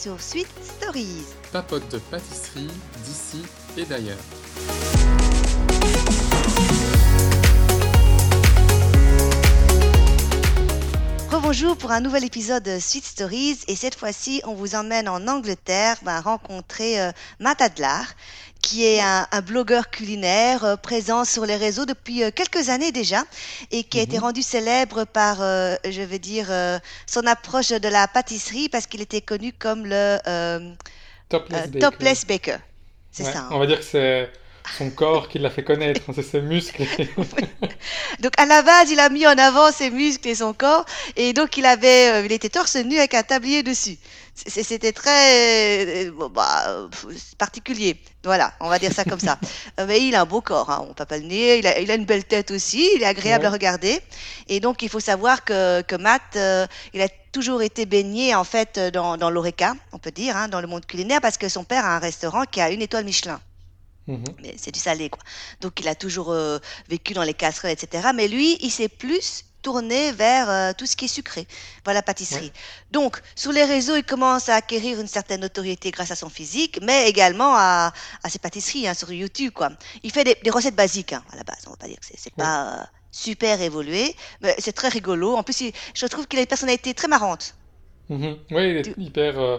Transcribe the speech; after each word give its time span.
sur 0.00 0.18
Sweet 0.18 0.48
Stories. 0.62 1.26
Papote 1.52 1.86
de 1.92 1.98
pâtisserie 1.98 2.70
d'ici 3.04 3.42
et 3.76 3.84
d'ailleurs. 3.84 4.16
Rebonjour 11.30 11.76
pour 11.76 11.90
un 11.90 12.00
nouvel 12.00 12.24
épisode 12.24 12.62
de 12.62 12.78
Sweet 12.78 13.04
Stories 13.04 13.58
et 13.68 13.76
cette 13.76 13.94
fois-ci 13.94 14.40
on 14.46 14.54
vous 14.54 14.74
emmène 14.74 15.06
en 15.06 15.28
Angleterre 15.28 15.96
bah, 16.02 16.22
rencontrer 16.22 17.00
euh, 17.02 17.12
Matt 17.38 17.60
Adlar 17.60 18.06
qui 18.62 18.84
est 18.84 19.00
un, 19.00 19.26
un 19.32 19.40
blogueur 19.42 19.90
culinaire 19.90 20.64
euh, 20.64 20.76
présent 20.76 21.24
sur 21.24 21.46
les 21.46 21.56
réseaux 21.56 21.86
depuis 21.86 22.22
euh, 22.24 22.30
quelques 22.30 22.68
années 22.68 22.92
déjà 22.92 23.24
et 23.70 23.84
qui 23.84 23.98
a 23.98 24.02
été 24.02 24.18
Mhm. 24.18 24.20
rendu 24.20 24.42
célèbre 24.42 25.04
par, 25.04 25.42
euh, 25.42 25.76
je 25.88 26.02
veux 26.02 26.18
dire, 26.18 26.48
euh, 26.50 26.78
son 27.06 27.26
approche 27.26 27.70
de 27.70 27.88
la 27.88 28.08
pâtisserie 28.08 28.68
parce 28.68 28.86
qu'il 28.86 29.00
était 29.02 29.22
connu 29.22 29.52
comme 29.52 29.86
le 29.86 30.18
euh, 30.26 30.74
Topless 31.30 31.66
euh, 31.66 31.66
Baker. 31.66 32.18
topless 32.18 32.26
baker. 32.26 32.58
C'est 33.12 33.24
Ouais, 33.24 33.26
ça. 33.26 33.40
hein. 33.40 33.56
On 33.56 33.58
va 33.60 33.66
dire 33.66 33.78
que 33.78 33.84
c'est 33.84 34.32
son 34.68 34.90
corps 34.90 35.28
qui 35.28 35.38
l'a 35.38 35.50
fait 35.50 35.64
connaître, 35.64 36.02
hein, 36.08 36.12
c'est 36.14 36.22
ses 36.22 36.40
muscles. 36.40 36.82
Donc 38.20 38.32
à 38.38 38.46
la 38.46 38.62
base, 38.62 38.90
il 38.90 39.00
a 39.00 39.08
mis 39.08 39.26
en 39.26 39.36
avant 39.38 39.72
ses 39.72 39.90
muscles 39.90 40.28
et 40.28 40.34
son 40.34 40.52
corps, 40.52 40.84
et 41.16 41.32
donc 41.32 41.56
il 41.56 41.66
avait, 41.66 42.10
euh, 42.12 42.24
il 42.24 42.32
était 42.32 42.48
torse 42.50 42.76
nu 42.76 42.98
avec 42.98 43.14
un 43.14 43.22
tablier 43.22 43.62
dessus. 43.62 43.98
C'était 44.34 44.92
très 44.92 46.06
euh, 46.06 46.28
bah, 46.32 46.88
particulier. 47.38 48.00
Voilà, 48.24 48.52
on 48.60 48.68
va 48.68 48.78
dire 48.78 48.92
ça 48.92 49.04
comme 49.04 49.20
ça. 49.20 49.38
Euh, 49.78 49.86
mais 49.86 50.00
il 50.00 50.14
a 50.14 50.22
un 50.22 50.26
beau 50.26 50.40
corps, 50.40 50.70
hein, 50.70 50.84
on 50.88 50.94
peut 50.94 51.04
pas 51.04 51.18
le 51.18 51.24
nier. 51.24 51.58
Il 51.58 51.66
a, 51.66 51.78
il 51.78 51.90
a 51.90 51.94
une 51.94 52.04
belle 52.06 52.24
tête 52.24 52.50
aussi, 52.50 52.90
il 52.96 53.02
est 53.02 53.06
agréable 53.06 53.44
Ouais. 53.44 53.46
à 53.46 53.50
regarder. 53.50 54.00
Et 54.48 54.60
donc 54.60 54.82
il 54.82 54.88
faut 54.88 55.00
savoir 55.00 55.44
que, 55.44 55.82
que 55.82 55.96
Matt, 55.96 56.22
euh, 56.36 56.66
il 56.94 57.00
a 57.02 57.08
toujours 57.32 57.62
été 57.62 57.86
baigné 57.86 58.34
en 58.34 58.44
fait 58.44 58.78
dans, 58.92 59.16
dans 59.16 59.30
l'oreca, 59.30 59.74
on 59.92 59.98
peut 59.98 60.10
dire, 60.10 60.36
hein, 60.36 60.48
dans 60.48 60.60
le 60.60 60.66
monde 60.66 60.86
culinaire, 60.86 61.20
parce 61.20 61.38
que 61.38 61.48
son 61.48 61.64
père 61.64 61.84
a 61.84 61.96
un 61.96 61.98
restaurant 62.00 62.44
qui 62.50 62.60
a 62.60 62.70
une 62.70 62.82
étoile 62.82 63.04
Michelin 63.04 63.40
Mhm. 64.06 64.24
mais 64.42 64.54
c'est 64.56 64.72
du 64.72 64.80
salé 64.80 65.08
quoi. 65.10 65.20
Donc 65.60 65.78
il 65.80 65.86
a 65.88 65.94
toujours 65.94 66.30
euh, 66.32 66.58
vécu 66.88 67.12
dans 67.14 67.22
les 67.22 67.34
casseroles, 67.34 67.70
etc. 67.70 68.08
Mais 68.14 68.28
lui, 68.28 68.56
il 68.60 68.70
s'est 68.70 68.88
plus 68.88 69.44
tourné 69.62 70.10
vers 70.12 70.48
euh, 70.48 70.72
tout 70.76 70.86
ce 70.86 70.96
qui 70.96 71.04
est 71.04 71.08
sucré, 71.08 71.46
vers 71.84 71.92
la 71.94 72.02
pâtisserie. 72.02 72.50
Donc 72.90 73.20
sur 73.36 73.52
les 73.52 73.62
réseaux, 73.64 73.94
il 73.96 74.02
commence 74.04 74.48
à 74.48 74.54
acquérir 74.56 74.98
une 74.98 75.06
certaine 75.06 75.42
notoriété 75.42 75.90
grâce 75.90 76.10
à 76.10 76.16
son 76.16 76.30
physique, 76.30 76.78
mais 76.82 77.08
également 77.10 77.54
à, 77.54 77.92
à 78.22 78.30
ses 78.30 78.38
pâtisseries 78.38 78.88
hein, 78.88 78.94
sur 78.94 79.12
YouTube 79.12 79.52
quoi. 79.52 79.70
Il 80.02 80.10
fait 80.12 80.24
des, 80.24 80.36
des 80.42 80.50
recettes 80.50 80.74
basiques 80.76 81.12
hein, 81.12 81.22
à 81.32 81.36
la 81.36 81.44
base. 81.44 81.58
On 81.66 81.70
va 81.70 81.76
pas 81.76 81.86
dire 81.88 81.98
que 82.00 82.06
c'est 82.06 82.16
Ouais. 82.24 82.32
pas 82.38 82.80
euh, 82.80 82.84
super 83.12 83.60
évolué, 83.60 84.16
mais 84.40 84.54
c'est 84.58 84.72
très 84.72 84.88
rigolo. 84.88 85.36
En 85.36 85.42
plus, 85.42 85.60
il- 85.60 85.72
je 85.94 86.06
trouve 86.06 86.26
qu'il 86.26 86.38
a 86.38 86.42
une 86.42 86.48
personnalité 86.48 86.94
très 86.94 87.08
marrante. 87.08 87.54
Mhm. 88.08 88.38
Ouais, 88.52 88.70
il 88.70 88.76
est 88.78 88.82
Tu- 88.82 88.94
hyper. 88.98 89.38
euh, 89.38 89.58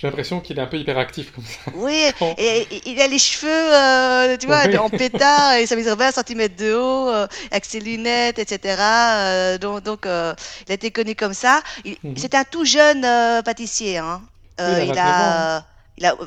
J'ai 0.00 0.06
l'impression 0.06 0.40
qu'il 0.40 0.58
est 0.58 0.62
un 0.62 0.66
peu 0.66 0.78
hyperactif 0.78 1.30
comme 1.32 1.44
ça. 1.44 1.70
Oui, 1.74 2.04
Quand- 2.18 2.34
et, 2.38 2.62
et- 2.62 2.90
il 2.90 3.00
a 3.02 3.06
les 3.06 3.18
cheveux, 3.18 3.50
euh, 3.50 4.36
tu 4.38 4.46
vois, 4.46 4.62
Oui. 4.66 4.78
en 4.78 4.88
pétard, 4.88 5.54
et 5.54 5.66
ça 5.66 5.76
mesure 5.76 5.94
20 5.96 6.10
cm 6.12 6.48
de 6.56 6.74
haut, 6.74 7.08
euh, 7.10 7.26
avec 7.50 7.66
ses 7.66 7.80
lunettes, 7.80 8.38
etc. 8.38 8.76
euh, 8.80 9.58
donc, 9.58 9.82
donc 9.82 10.06
euh, 10.06 10.32
il 10.66 10.72
a 10.72 10.74
été 10.74 10.90
connu 10.90 11.14
comme 11.14 11.34
ça. 11.34 11.60
Mhm. 11.84 12.14
C'est 12.16 12.34
un 12.34 12.44
tout 12.44 12.64
jeune 12.64 13.04
euh, 13.04 13.42
pâtissier. 13.42 13.98
Hein. 13.98 14.22
Euh, 14.60 14.84
il 14.86 14.98
a 14.98 15.64
29 16.00 16.08
ans, 16.08 16.16
a, 16.18 16.22
euh, 16.22 16.26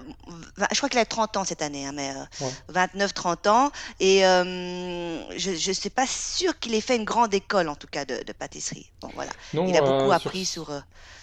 il 0.58 0.60
a, 0.60 0.66
vingt- 0.66 0.68
je 0.72 0.78
crois 0.78 0.90
qu'il 0.90 1.00
a 1.00 1.06
30 1.06 1.38
ans 1.38 1.44
cette 1.46 1.62
année, 1.62 1.86
hein, 1.86 1.92
mais 1.94 2.12
euh, 2.12 2.24
Ouais. 2.40 2.54
29-30 2.70 3.48
ans. 3.48 3.72
Et 4.00 4.26
euh, 4.26 5.38
je 5.38 5.52
ne 5.70 5.74
suis 5.74 5.90
pas 5.90 6.08
sûre 6.08 6.58
qu'il 6.60 6.74
ait 6.76 6.82
fait 6.82 6.96
une 6.96 7.06
grande 7.06 7.34
école, 7.34 7.70
en 7.70 7.76
tout 7.76 7.88
cas, 7.88 8.06
de, 8.06 8.24
de 8.24 8.34
pâtisserie. 8.34 8.92
Bon, 9.02 9.12
voilà. 9.16 9.32
Non, 9.54 9.66
Il 9.66 9.78
a 9.78 9.82
beaucoup 9.82 10.12
euh, 10.12 10.12
appris 10.12 10.46
sur, 10.46 10.72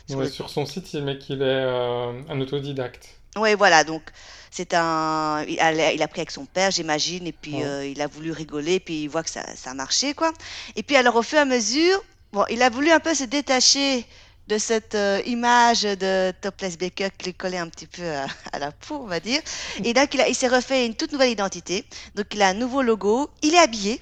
sur 0.07 0.19
ouais, 0.19 0.25
le 0.25 0.31
sur 0.31 0.51
son 0.51 0.67
site, 0.67 0.93
il 0.95 1.03
met 1.05 1.19
qu'il 1.19 1.43
est 1.43 1.63
un 1.65 2.41
autodidacte. 2.41 3.21
Oui, 3.37 3.55
voilà, 3.55 3.85
donc 3.85 4.03
c'est 4.51 4.75
un. 4.75 5.45
Il 5.49 5.61
a, 5.61 5.93
il 5.93 6.03
a 6.03 6.09
pris 6.09 6.21
avec 6.21 6.33
son 6.33 6.47
père, 6.47 6.73
j'imagine, 6.73 7.27
et 7.29 7.33
puis 7.33 7.65
Ouais. 7.65 7.93
il 7.93 8.01
a 8.03 8.09
voulu 8.09 8.33
rigoler, 8.33 8.81
puis 8.81 9.03
il 9.05 9.09
voit 9.09 9.23
que 9.23 9.31
ça, 9.31 9.45
ça 9.57 9.71
a 9.71 9.75
marché, 9.75 10.15
quoi. 10.15 10.33
Et 10.75 10.83
puis 10.83 10.97
alors, 10.97 11.15
au 11.17 11.23
fur 11.23 11.39
et 11.39 11.43
à 11.43 11.45
mesure, 11.45 12.03
bon, 12.33 12.45
il 12.51 12.61
a 12.63 12.71
voulu 12.71 12.91
un 12.91 12.99
peu 12.99 13.15
se 13.15 13.23
détacher 13.25 14.05
de 14.49 14.59
cette 14.59 14.95
euh, 14.97 15.23
image 15.27 15.83
de 15.83 16.33
Topless 16.41 16.77
Baker 16.77 17.09
qui 17.17 17.27
lui 17.27 17.35
collait 17.35 17.59
un 17.59 17.69
petit 17.69 17.87
peu 17.87 18.03
à, 18.11 18.27
à 18.53 18.59
la 18.59 18.73
peau, 18.73 18.97
on 19.03 19.07
va 19.07 19.21
dire. 19.21 19.41
Et 19.85 19.93
donc, 19.95 20.13
il, 20.15 20.21
a- 20.21 20.29
il 20.29 20.35
s'est 20.35 20.49
refait 20.49 20.87
une 20.87 20.95
toute 20.97 21.13
nouvelle 21.13 21.31
identité. 21.31 21.85
Donc, 22.17 22.27
il 22.33 22.43
a 22.43 22.49
un 22.49 22.55
nouveau 22.55 22.83
logo, 22.83 23.31
il 23.43 23.55
est 23.55 23.59
habillé. 23.59 24.01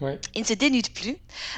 Ouais. 0.00 0.18
Il 0.36 0.42
ne 0.42 0.46
se 0.46 0.52
dénude 0.54 0.90
plus. 0.94 1.16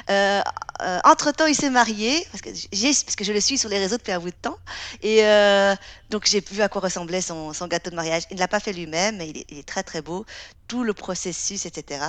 Euh, 0.09 0.41
euh, 0.81 0.99
entre-temps, 1.03 1.45
il 1.45 1.53
s'est 1.55 1.69
marié, 1.69 2.25
parce 2.31 2.41
que, 2.41 2.49
j'ai, 2.73 2.87
parce 2.87 3.15
que 3.15 3.23
je 3.23 3.31
le 3.31 3.39
suis 3.39 3.57
sur 3.59 3.69
les 3.69 3.77
réseaux 3.77 3.97
depuis 3.97 4.11
un 4.13 4.19
bout 4.19 4.31
de 4.31 4.35
temps. 4.41 4.57
Et 5.03 5.23
euh, 5.23 5.75
donc, 6.09 6.25
j'ai 6.25 6.41
vu 6.51 6.59
à 6.63 6.67
quoi 6.67 6.81
ressemblait 6.81 7.21
son, 7.21 7.53
son 7.53 7.67
gâteau 7.67 7.91
de 7.91 7.95
mariage. 7.95 8.23
Il 8.31 8.35
ne 8.35 8.39
l'a 8.39 8.47
pas 8.47 8.59
fait 8.59 8.73
lui-même, 8.73 9.17
mais 9.17 9.29
il 9.29 9.37
est, 9.37 9.45
il 9.51 9.59
est 9.59 9.67
très, 9.67 9.83
très 9.83 10.01
beau. 10.01 10.25
Tout 10.67 10.83
le 10.83 10.93
processus, 10.95 11.67
etc. 11.67 12.03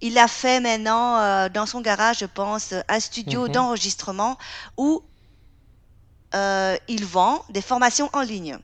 Il 0.00 0.16
a 0.18 0.26
fait 0.26 0.58
maintenant, 0.60 1.18
euh, 1.18 1.48
dans 1.50 1.66
son 1.66 1.82
garage, 1.82 2.20
je 2.20 2.26
pense, 2.26 2.72
un 2.88 3.00
studio 3.00 3.42
Mhm. 3.42 3.48
d'enregistrement 3.52 4.38
où 4.78 5.02
euh, 6.34 6.76
il 6.88 7.04
vend 7.04 7.44
des 7.50 7.62
formations 7.62 8.10
en 8.12 8.22
ligne. 8.22 8.58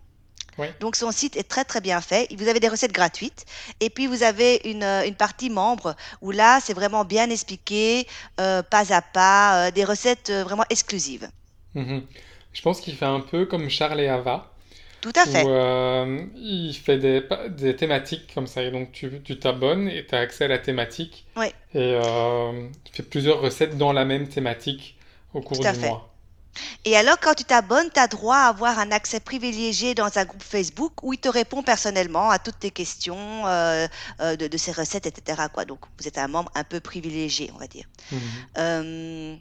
Donc 0.80 0.94
son 0.96 1.10
site 1.10 1.36
est 1.36 1.48
très 1.48 1.64
très 1.64 1.80
bien 1.80 2.00
fait. 2.02 2.28
Vous 2.36 2.48
avez 2.48 2.60
des 2.60 2.68
recettes 2.68 2.92
gratuites 2.92 3.46
et 3.80 3.88
puis 3.88 4.06
vous 4.06 4.22
avez 4.22 4.60
une, 4.64 4.82
euh, 4.82 5.06
une 5.06 5.14
partie 5.16 5.48
membre 5.50 5.96
où 6.20 6.32
là 6.32 6.60
c'est 6.60 6.74
vraiment 6.74 7.04
bien 7.04 7.30
expliqué, 7.30 8.06
euh, 8.40 8.62
pas 8.62 8.92
à 8.92 9.00
pas, 9.02 9.68
euh, 9.68 9.70
des 9.70 9.84
recettes 9.84 10.30
vraiment 10.30 10.64
exclusives. 10.68 11.30
Mhm. 11.74 12.06
Je 12.52 12.62
pense 12.62 12.80
qu'il 12.80 12.94
fait 12.96 13.06
un 13.06 13.20
peu 13.20 13.46
comme 13.46 13.68
Charles 13.70 14.00
et 14.00 14.08
Ava, 14.08 14.52
Tout 15.00 15.12
à 15.16 15.24
où 15.24 15.26
fait. 15.26 15.48
euh, 15.48 16.26
il 16.36 16.74
fait 16.74 16.98
des, 16.98 17.76
thématiques 17.76 18.32
comme 18.34 18.46
ça. 18.48 18.62
Et 18.64 18.70
donc 18.70 18.92
tu 18.92 19.22
tu 19.22 19.38
t'abonnes 19.38 19.88
et 19.88 20.06
tu 20.06 20.14
as 20.14 20.20
accès 20.20 20.44
à 20.44 20.48
la 20.48 20.58
thématique. 20.58 21.26
Et 21.74 21.94
euh, 21.94 22.68
tu 22.84 22.92
fais 22.94 23.02
plusieurs 23.04 23.40
recettes 23.40 23.78
dans 23.78 23.92
la 23.92 24.04
même 24.04 24.28
thématique 24.28 24.98
au 25.34 25.42
cours 25.42 25.60
Tout 25.60 25.66
à 25.66 25.72
du 25.72 25.74
fait. 25.74 25.86
mois. 25.86 26.09
Et 26.84 26.96
alors 26.96 27.18
quand 27.20 27.34
tu 27.34 27.44
t'abonnes, 27.44 27.90
tu 27.92 28.00
as 28.00 28.08
droit 28.08 28.36
à 28.36 28.48
avoir 28.48 28.78
un 28.78 28.90
accès 28.90 29.20
privilégié 29.20 29.94
dans 29.94 30.18
un 30.18 30.24
groupe 30.24 30.42
Facebook 30.42 31.02
où 31.02 31.12
il 31.12 31.18
te 31.18 31.28
répond 31.28 31.62
personnellement 31.62 32.30
à 32.30 32.38
toutes 32.38 32.58
tes 32.58 32.70
questions 32.70 33.46
euh, 33.46 33.86
euh, 34.20 34.36
de, 34.36 34.46
de 34.46 34.56
ses 34.56 34.72
recettes, 34.72 35.06
etc. 35.06 35.42
Quoi. 35.52 35.64
Donc 35.64 35.80
vous 35.98 36.08
êtes 36.08 36.18
un 36.18 36.28
membre 36.28 36.50
un 36.54 36.64
peu 36.64 36.80
privilégié, 36.80 37.50
on 37.54 37.58
va 37.58 37.66
dire. 37.66 37.84
Mhm. 38.10 38.20
Euh, 38.58 39.36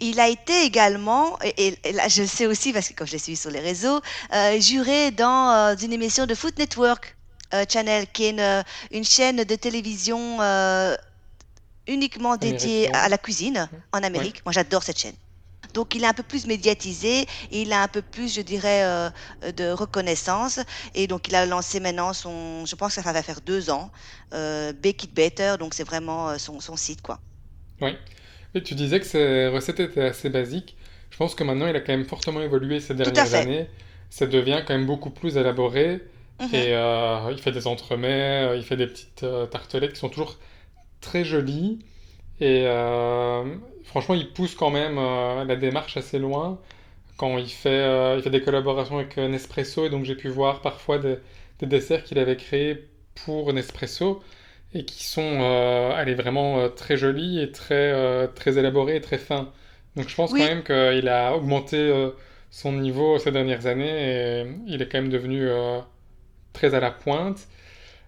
il 0.00 0.20
a 0.20 0.28
été 0.28 0.64
également, 0.64 1.38
et, 1.56 1.78
là 1.92 2.08
je 2.08 2.22
le 2.22 2.28
sais 2.28 2.46
aussi 2.46 2.72
parce 2.72 2.88
que 2.88 2.94
comme 2.94 3.06
je 3.06 3.12
l'ai 3.12 3.18
suivi 3.18 3.36
sur 3.36 3.50
les 3.50 3.60
réseaux, 3.60 4.00
juré 4.58 5.10
dans 5.12 5.76
une 5.80 5.92
émission 5.92 6.26
de 6.26 6.34
Food 6.34 6.58
Network 6.58 7.16
Channel, 7.68 8.06
qui 8.12 8.24
est 8.24 8.30
une, 8.30 8.64
une 8.90 9.04
chaîne 9.04 9.44
de 9.44 9.54
télévision 9.54 10.40
uniquement 11.86 12.36
dédiée 12.36 12.92
à 12.92 13.08
la 13.08 13.18
cuisine 13.18 13.68
en 13.92 14.02
Amérique. 14.02 14.42
Moi 14.44 14.52
j'adore 14.52 14.82
cette 14.82 14.98
chaîne. 14.98 15.14
Donc 15.74 15.94
il 15.94 16.04
est 16.04 16.06
un 16.06 16.12
peu 16.12 16.22
plus 16.22 16.46
médiatisé, 16.46 17.22
et 17.50 17.62
il 17.62 17.72
a 17.72 17.82
un 17.82 17.88
peu 17.88 18.02
plus, 18.02 18.34
je 18.34 18.40
dirais, 18.40 18.84
euh, 18.84 19.10
de 19.56 19.70
reconnaissance. 19.70 20.60
Et 20.94 21.06
donc 21.06 21.28
il 21.28 21.34
a 21.34 21.46
lancé 21.46 21.80
maintenant 21.80 22.12
son, 22.12 22.66
je 22.66 22.74
pense 22.74 22.94
que 22.94 23.02
ça 23.02 23.12
va 23.12 23.22
faire 23.22 23.40
deux 23.40 23.70
ans, 23.70 23.90
euh, 24.32 24.72
Bake 24.72 25.04
It 25.04 25.14
Better, 25.14 25.54
donc 25.58 25.74
c'est 25.74 25.84
vraiment 25.84 26.30
euh, 26.30 26.38
son, 26.38 26.60
son 26.60 26.76
site, 26.76 27.02
quoi. 27.02 27.20
Oui. 27.80 27.96
Et 28.54 28.62
tu 28.62 28.74
disais 28.74 29.00
que 29.00 29.06
ses 29.06 29.48
recettes 29.48 29.80
étaient 29.80 30.04
assez 30.04 30.28
basiques. 30.28 30.76
Je 31.10 31.16
pense 31.16 31.34
que 31.34 31.44
maintenant, 31.44 31.66
il 31.66 31.76
a 31.76 31.80
quand 31.80 31.92
même 31.92 32.06
fortement 32.06 32.40
évolué 32.40 32.80
ces 32.80 32.94
dernières 32.94 33.34
années. 33.34 33.68
Ça 34.10 34.26
devient 34.26 34.62
quand 34.66 34.74
même 34.74 34.86
beaucoup 34.86 35.10
plus 35.10 35.36
élaboré. 35.36 36.00
Mhm. 36.40 36.48
Et 36.54 36.74
euh, 36.74 37.30
il 37.30 37.40
fait 37.40 37.52
des 37.52 37.66
entremets, 37.66 38.48
euh, 38.48 38.56
il 38.56 38.64
fait 38.64 38.76
des 38.76 38.86
petites 38.86 39.22
euh, 39.22 39.46
tartelettes 39.46 39.92
qui 39.92 39.98
sont 40.00 40.08
toujours 40.08 40.38
très 41.00 41.24
jolies. 41.24 41.78
Et 42.40 42.64
euh, 42.66 43.44
franchement, 43.84 44.14
il 44.14 44.32
pousse 44.32 44.54
quand 44.54 44.70
même 44.70 44.98
euh, 44.98 45.44
la 45.44 45.56
démarche 45.56 45.96
assez 45.96 46.18
loin. 46.18 46.60
Quand 47.18 47.38
il 47.38 47.48
fait, 47.50 47.70
euh, 47.70 48.16
il 48.18 48.22
fait 48.22 48.30
des 48.30 48.42
collaborations 48.42 48.98
avec 48.98 49.18
euh, 49.18 49.28
Nespresso, 49.28 49.86
et 49.86 49.90
donc 49.90 50.04
j'ai 50.04 50.16
pu 50.16 50.28
voir 50.28 50.62
parfois 50.62 50.98
des, 50.98 51.18
des 51.60 51.66
desserts 51.66 52.04
qu'il 52.04 52.18
avait 52.18 52.36
créés 52.36 52.88
pour 53.24 53.52
Nespresso 53.52 54.22
et 54.74 54.84
qui 54.86 55.04
sont 55.04 55.40
allez, 55.96 56.14
vraiment 56.14 56.68
très 56.70 56.96
jolis 56.96 57.40
et 57.40 57.52
très, 57.52 58.28
très 58.34 58.58
élaborés 58.58 58.96
et 58.96 59.00
très 59.02 59.18
fins. 59.18 59.52
Donc 59.96 60.08
je 60.08 60.14
pense 60.16 60.32
Oui. 60.32 60.40
quand 60.40 60.46
même 60.46 60.64
qu'il 60.64 61.08
a 61.08 61.36
augmenté 61.36 61.92
son 62.50 62.72
niveau 62.72 63.18
ces 63.18 63.32
dernières 63.32 63.66
années 63.66 64.40
et 64.42 64.46
il 64.66 64.82
est 64.82 64.88
quand 64.88 64.98
même 65.02 65.10
devenu 65.10 65.46
très 66.52 66.74
à 66.74 66.80
la 66.80 66.90
pointe. 66.90 67.48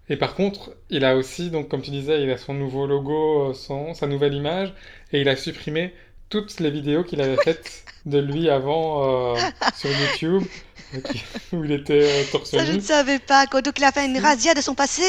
Et 0.08 0.16
par 0.16 0.34
contre, 0.34 0.74
il 0.90 1.04
a 1.04 1.16
aussi, 1.16 1.50
donc 1.50 1.68
comme 1.68 1.82
tu 1.82 1.90
disais, 1.90 2.22
il 2.22 2.30
a 2.30 2.36
son 2.38 2.54
nouveau 2.54 2.86
logo, 2.86 3.50
euh, 3.50 3.54
son, 3.54 3.94
sa 3.94 4.06
nouvelle 4.06 4.34
image, 4.34 4.74
et 5.12 5.20
il 5.20 5.28
a 5.28 5.36
supprimé 5.36 5.94
toutes 6.28 6.60
les 6.60 6.70
vidéos 6.70 7.04
qu'il 7.04 7.20
avait 7.20 7.36
faites 7.38 7.84
de 8.06 8.18
lui 8.18 8.50
avant 8.50 9.34
euh, 9.36 9.40
sur 9.76 9.90
YouTube. 9.90 10.44
Où 11.52 11.64
il 11.64 11.72
était 11.72 12.02
euh, 12.04 12.24
torse 12.30 12.50
Ça, 12.50 12.64
je 12.64 12.72
ne 12.72 12.80
savais 12.80 13.18
pas. 13.18 13.46
Quoi. 13.46 13.62
Donc, 13.62 13.78
il 13.78 13.84
a 13.84 13.92
fait 13.92 14.06
une 14.06 14.16
Si. 14.16 14.20
razzia 14.20 14.54
de 14.54 14.60
son 14.60 14.74
passé. 14.74 15.02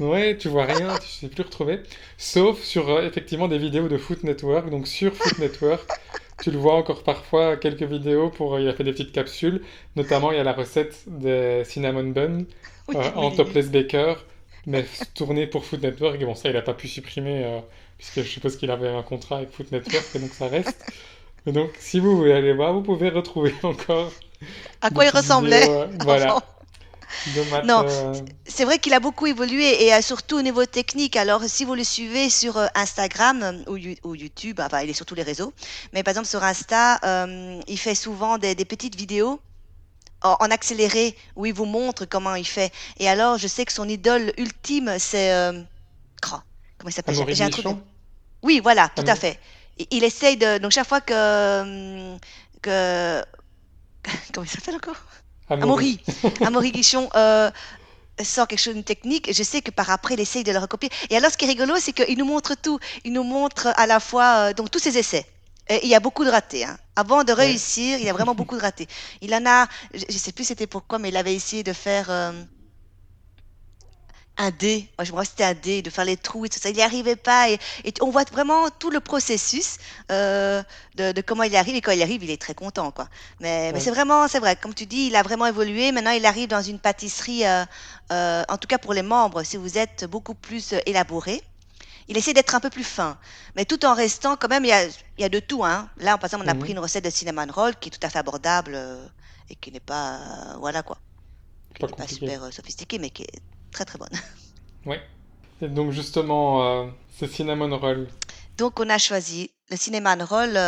Ouais, 0.00 0.36
tu 0.36 0.48
vois 0.48 0.64
rien, 0.66 0.98
tu 0.98 1.08
sais 1.08 1.28
plus 1.28 1.42
retrouver. 1.42 1.80
Sauf 2.18 2.60
sur 2.62 2.88
euh, 2.90 3.06
effectivement 3.06 3.48
des 3.48 3.58
vidéos 3.58 3.88
de 3.88 3.96
Food 3.98 4.24
Network. 4.24 4.70
Donc 4.70 4.88
sur 4.88 5.14
Food 5.14 5.38
Network, 5.38 5.88
tu 6.42 6.50
le 6.50 6.58
vois 6.58 6.74
encore 6.74 7.04
parfois, 7.04 7.56
quelques 7.56 7.82
vidéos 7.84 8.30
pour. 8.30 8.58
Il 8.58 8.68
a 8.68 8.74
fait 8.74 8.84
des 8.84 8.92
petites 8.92 9.12
capsules. 9.12 9.62
Notamment, 9.96 10.32
il 10.32 10.36
y 10.36 10.40
a 10.40 10.44
la 10.44 10.52
recette 10.52 11.04
des 11.06 11.62
cinnamon 11.64 12.04
buns 12.10 12.44
Oui, 12.88 12.96
euh, 12.96 13.10
en 13.14 13.30
oui, 13.30 13.36
oui. 13.36 13.36
topless 13.36 13.70
baker, 13.70 14.14
mais 14.66 14.84
tourné 15.14 15.46
pour 15.46 15.64
Food 15.64 15.82
Network. 15.82 16.20
Et 16.20 16.24
bon, 16.24 16.34
ça, 16.34 16.50
il 16.50 16.56
a 16.56 16.62
pas 16.62 16.74
pu 16.74 16.88
supprimer, 16.88 17.44
euh, 17.44 17.60
puisque 17.98 18.22
je 18.22 18.28
suppose 18.28 18.56
qu'il 18.56 18.70
avait 18.70 18.88
un 18.88 19.02
contrat 19.02 19.38
avec 19.38 19.50
Food 19.50 19.72
Network, 19.72 20.04
et 20.14 20.18
donc 20.18 20.30
ça 20.32 20.48
reste. 20.48 20.76
Et 21.46 21.52
donc, 21.52 21.70
si 21.78 22.00
vous 22.00 22.16
voulez 22.16 22.32
aller 22.32 22.52
voir, 22.54 22.72
vous 22.72 22.82
pouvez 22.82 23.10
retrouver 23.10 23.54
encore 23.62 24.12
À 24.80 24.90
quoi 24.90 25.04
il 25.04 25.10
ressemblait 25.10 25.68
euh, 25.68 25.86
voilà, 26.04 26.36
maths. 27.50 27.64
Non, 27.66 27.84
euh, 27.86 28.12
c'est 28.46 28.64
vrai 28.64 28.78
qu'il 28.78 28.92
a 28.94 29.00
beaucoup 29.00 29.26
évolué 29.26 29.86
et 29.86 30.02
surtout 30.02 30.38
au 30.38 30.42
niveau 30.42 30.66
technique. 30.66 31.16
Alors, 31.16 31.42
si 31.44 31.64
vous 31.64 31.74
le 31.74 31.84
suivez 31.84 32.30
sur 32.30 32.58
Instagram 32.74 33.62
ou, 33.66 33.76
You- 33.76 33.96
ou 34.04 34.14
YouTube, 34.14 34.60
enfin, 34.60 34.80
il 34.82 34.90
est 34.90 34.94
sur 34.94 35.06
tous 35.06 35.14
les 35.14 35.22
réseaux, 35.22 35.52
mais 35.92 36.02
par 36.02 36.12
exemple 36.12 36.28
sur 36.28 36.42
Insta, 36.42 36.98
il 37.66 37.78
fait 37.78 37.94
souvent 37.94 38.38
des, 38.38 38.54
des 38.54 38.64
petites 38.64 38.96
vidéos 38.96 39.40
en, 40.24 40.50
accéléré 40.50 41.16
où 41.36 41.46
il 41.46 41.54
vous 41.54 41.66
montre 41.66 42.06
comment 42.06 42.34
il 42.34 42.46
fait. 42.46 42.72
Et 42.98 43.08
alors, 43.08 43.38
je 43.38 43.46
sais 43.46 43.64
que 43.64 43.72
son 43.72 43.88
idole 43.88 44.32
ultime, 44.38 44.96
c'est... 44.98 45.32
euh, 45.32 45.52
oh, 46.32 46.36
comment 46.78 46.88
il 46.88 46.92
s'appelle? 46.92 47.14
J'ai 47.28 47.44
un 47.44 47.50
truc... 47.50 47.66
de-. 47.66 47.74
Oui, 48.42 48.60
voilà, 48.62 48.90
tout 48.96 49.04
à 49.06 49.14
fait. 49.14 49.38
Il, 49.78 49.86
il 49.90 50.04
essaye 50.04 50.36
de... 50.36 50.58
Donc, 50.58 50.72
chaque 50.72 50.88
fois 50.88 51.00
que... 51.00 52.16
que... 52.62 53.22
Comment 54.34 54.44
il 54.44 54.50
s'appelle 54.50 54.74
encore? 54.76 54.96
Amaury. 55.48 56.00
Amaury. 56.40 56.72
Guichon 56.72 57.08
euh, 57.16 57.50
sort 58.22 58.46
quelque 58.46 58.60
chose 58.60 58.76
de 58.76 58.82
technique, 58.82 59.32
je 59.32 59.42
sais 59.42 59.60
que 59.60 59.70
par 59.70 59.90
après, 59.90 60.14
il 60.14 60.20
essaye 60.20 60.44
de 60.44 60.52
le 60.52 60.58
recopier. 60.58 60.90
Et 61.10 61.16
alors, 61.16 61.30
ce 61.30 61.36
qui 61.36 61.44
est 61.44 61.48
rigolo, 61.48 61.74
c'est 61.78 61.92
qu'il 61.92 62.18
nous 62.18 62.24
montre 62.24 62.54
tout. 62.54 62.78
Il 63.04 63.12
nous 63.12 63.24
montre 63.24 63.68
à 63.76 63.86
la 63.86 64.00
fois 64.00 64.48
euh, 64.48 64.52
donc 64.52 64.70
tous 64.70 64.78
ses 64.78 64.96
essais. 64.98 65.26
Et 65.68 65.80
il 65.84 65.88
y 65.88 65.94
a 65.94 66.00
beaucoup 66.00 66.24
de 66.24 66.30
ratés. 66.30 66.64
hein. 66.64 66.76
Avant 66.96 67.24
de 67.24 67.32
réussir, 67.32 67.98
il 67.98 68.04
y 68.04 68.08
a 68.08 68.12
vraiment 68.12 68.34
beaucoup 68.40 68.56
de 68.56 68.60
ratés. 68.62 68.86
Il 69.20 69.34
en 69.34 69.44
a, 69.46 69.66
je 69.94 70.04
ne 70.08 70.18
sais 70.18 70.32
plus 70.32 70.44
c'était 70.44 70.66
pourquoi, 70.66 70.98
mais 70.98 71.08
il 71.08 71.16
avait 71.16 71.34
essayé 71.34 71.62
de 71.62 71.72
faire 71.72 72.10
euh, 72.10 72.32
un 74.36 74.50
dé. 74.50 74.90
Moi, 74.98 75.04
je 75.04 75.12
me 75.12 75.24
c'était 75.24 75.44
un 75.44 75.54
dé, 75.54 75.80
de 75.80 75.90
faire 75.90 76.04
les 76.04 76.16
trous 76.16 76.44
et 76.44 76.48
tout 76.48 76.58
ça. 76.58 76.68
Il 76.68 76.76
n'y 76.76 76.82
arrivait 76.82 77.16
pas. 77.16 77.50
Et, 77.50 77.58
et 77.84 77.94
on 78.02 78.10
voit 78.10 78.24
vraiment 78.30 78.68
tout 78.70 78.90
le 78.90 79.00
processus 79.00 79.78
euh, 80.10 80.62
de, 80.96 81.12
de 81.12 81.20
comment 81.22 81.44
il 81.44 81.54
arrive. 81.56 81.76
Et 81.76 81.80
quand 81.80 81.92
il 81.92 82.02
arrive, 82.02 82.24
il 82.24 82.30
est 82.30 82.40
très 82.40 82.54
content, 82.54 82.90
quoi. 82.90 83.08
Mais, 83.40 83.72
c'est 83.80 83.90
vraiment, 83.90 84.26
c'est 84.28 84.40
vrai, 84.40 84.56
comme 84.56 84.74
tu 84.74 84.86
dis, 84.86 85.06
il 85.06 85.16
a 85.16 85.22
vraiment 85.22 85.46
évolué. 85.46 85.92
Maintenant, 85.92 86.10
il 86.10 86.26
arrive 86.26 86.48
dans 86.48 86.62
une 86.62 86.80
pâtisserie, 86.80 87.44
euh, 87.46 87.64
en 88.48 88.58
tout 88.58 88.66
cas 88.68 88.78
pour 88.78 88.92
les 88.92 89.02
membres, 89.02 89.44
si 89.44 89.56
vous 89.56 89.78
êtes 89.78 90.04
beaucoup 90.04 90.34
plus 90.34 90.74
élaboré. 90.86 91.42
Il 92.08 92.16
essaie 92.16 92.34
d'être 92.34 92.54
un 92.54 92.60
peu 92.60 92.70
plus 92.70 92.84
fin, 92.84 93.18
mais 93.56 93.64
tout 93.64 93.84
en 93.86 93.94
restant 93.94 94.36
quand 94.36 94.48
même, 94.48 94.64
il 94.64 94.68
y 94.68 94.72
a, 94.72 94.84
il 94.86 94.92
y 95.20 95.24
a 95.24 95.28
de 95.28 95.40
tout. 95.40 95.64
Hein. 95.64 95.90
Là, 95.96 96.18
par 96.18 96.26
exemple, 96.28 96.44
on 96.46 96.48
a 96.48 96.54
pris 96.54 96.72
Mhm. 96.72 96.78
une 96.78 96.78
recette 96.80 97.04
de 97.04 97.10
cinnamon 97.10 97.46
roll 97.52 97.76
qui 97.76 97.88
est 97.88 97.92
tout 97.92 98.04
à 98.06 98.10
fait 98.10 98.18
abordable 98.18 98.74
euh, 98.74 99.06
et 99.48 99.56
qui 99.56 99.72
n'est 99.72 99.80
pas, 99.80 100.18
euh, 100.54 100.56
voilà 100.58 100.82
quoi, 100.82 100.98
qui 101.74 101.84
Pas 101.84 101.86
n'est 101.86 101.94
pas 101.94 102.06
super 102.08 102.44
euh, 102.44 102.50
sophistiquée, 102.50 102.98
mais 102.98 103.10
qui 103.10 103.22
est 103.24 103.42
très 103.72 103.84
très 103.84 103.98
bonne. 103.98 104.10
Ouais. 104.86 105.02
Et 105.60 105.68
donc 105.68 105.92
justement, 105.92 106.62
euh, 106.64 106.86
c'est 107.16 107.28
cinnamon 107.28 107.76
roll. 107.78 108.08
Donc, 108.58 108.80
on 108.80 108.88
a 108.90 108.98
choisi 108.98 109.50
le 109.70 109.76
cinnamon 109.76 110.24
roll, 110.24 110.58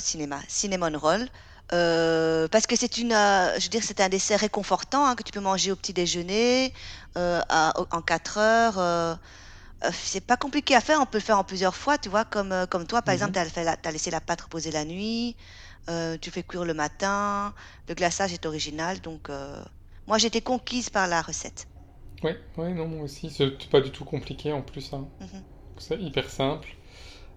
cinéma, 0.00 0.40
cinnamon 0.48 0.98
roll, 0.98 1.28
euh, 1.72 2.48
parce 2.48 2.66
que 2.66 2.76
c'est 2.76 2.98
une, 2.98 3.12
euh, 3.12 3.54
je 3.58 3.64
veux 3.64 3.68
dire, 3.70 3.82
c'est 3.84 4.00
un 4.00 4.08
dessert 4.08 4.40
réconfortant 4.40 5.06
hein, 5.06 5.14
que 5.16 5.22
tu 5.22 5.32
peux 5.32 5.40
manger 5.40 5.72
au 5.72 5.76
petit 5.76 5.92
déjeuner, 5.92 6.74
euh, 7.16 7.40
à- 7.48 7.72
en 7.92 8.02
4 8.02 8.38
heures. 8.38 9.18
Euh, 9.84 9.90
c'est 9.92 10.20
pas 10.24 10.36
compliqué 10.36 10.74
à 10.74 10.80
faire, 10.80 11.00
on 11.00 11.06
peut 11.06 11.18
le 11.18 11.22
faire 11.22 11.38
en 11.38 11.44
plusieurs 11.44 11.74
fois, 11.74 11.98
tu 11.98 12.08
vois, 12.08 12.24
comme, 12.24 12.52
euh, 12.52 12.66
comme 12.66 12.86
toi, 12.86 13.02
par 13.02 13.14
exemple, 13.14 13.38
Mhm. 13.38 13.50
tu 13.50 13.88
as, 13.88 13.92
laissé 13.92 14.10
la 14.10 14.20
pâte 14.20 14.42
reposer 14.42 14.70
la 14.70 14.84
nuit, 14.84 15.36
euh, 15.88 16.16
tu 16.20 16.30
fais 16.30 16.42
cuire 16.42 16.64
le 16.64 16.74
matin, 16.74 17.54
le 17.88 17.94
glaçage 17.94 18.32
est 18.32 18.46
original, 18.46 19.00
donc 19.00 19.30
moi 20.06 20.18
j'étais 20.18 20.40
conquise 20.40 20.90
par 20.90 21.06
la 21.06 21.22
recette. 21.22 21.66
Ouais, 22.22 22.38
ouais, 22.58 22.74
non, 22.74 22.86
moi 22.86 23.04
aussi. 23.04 23.30
C'est 23.30 23.68
pas 23.70 23.80
du 23.80 23.90
tout 23.90 24.04
compliqué 24.04 24.52
en 24.52 24.62
plus, 24.62 24.92
hein. 24.92 25.08
Mhm. 25.20 25.42
C'est 25.78 26.00
hyper 26.00 26.28
simple. 26.28 26.68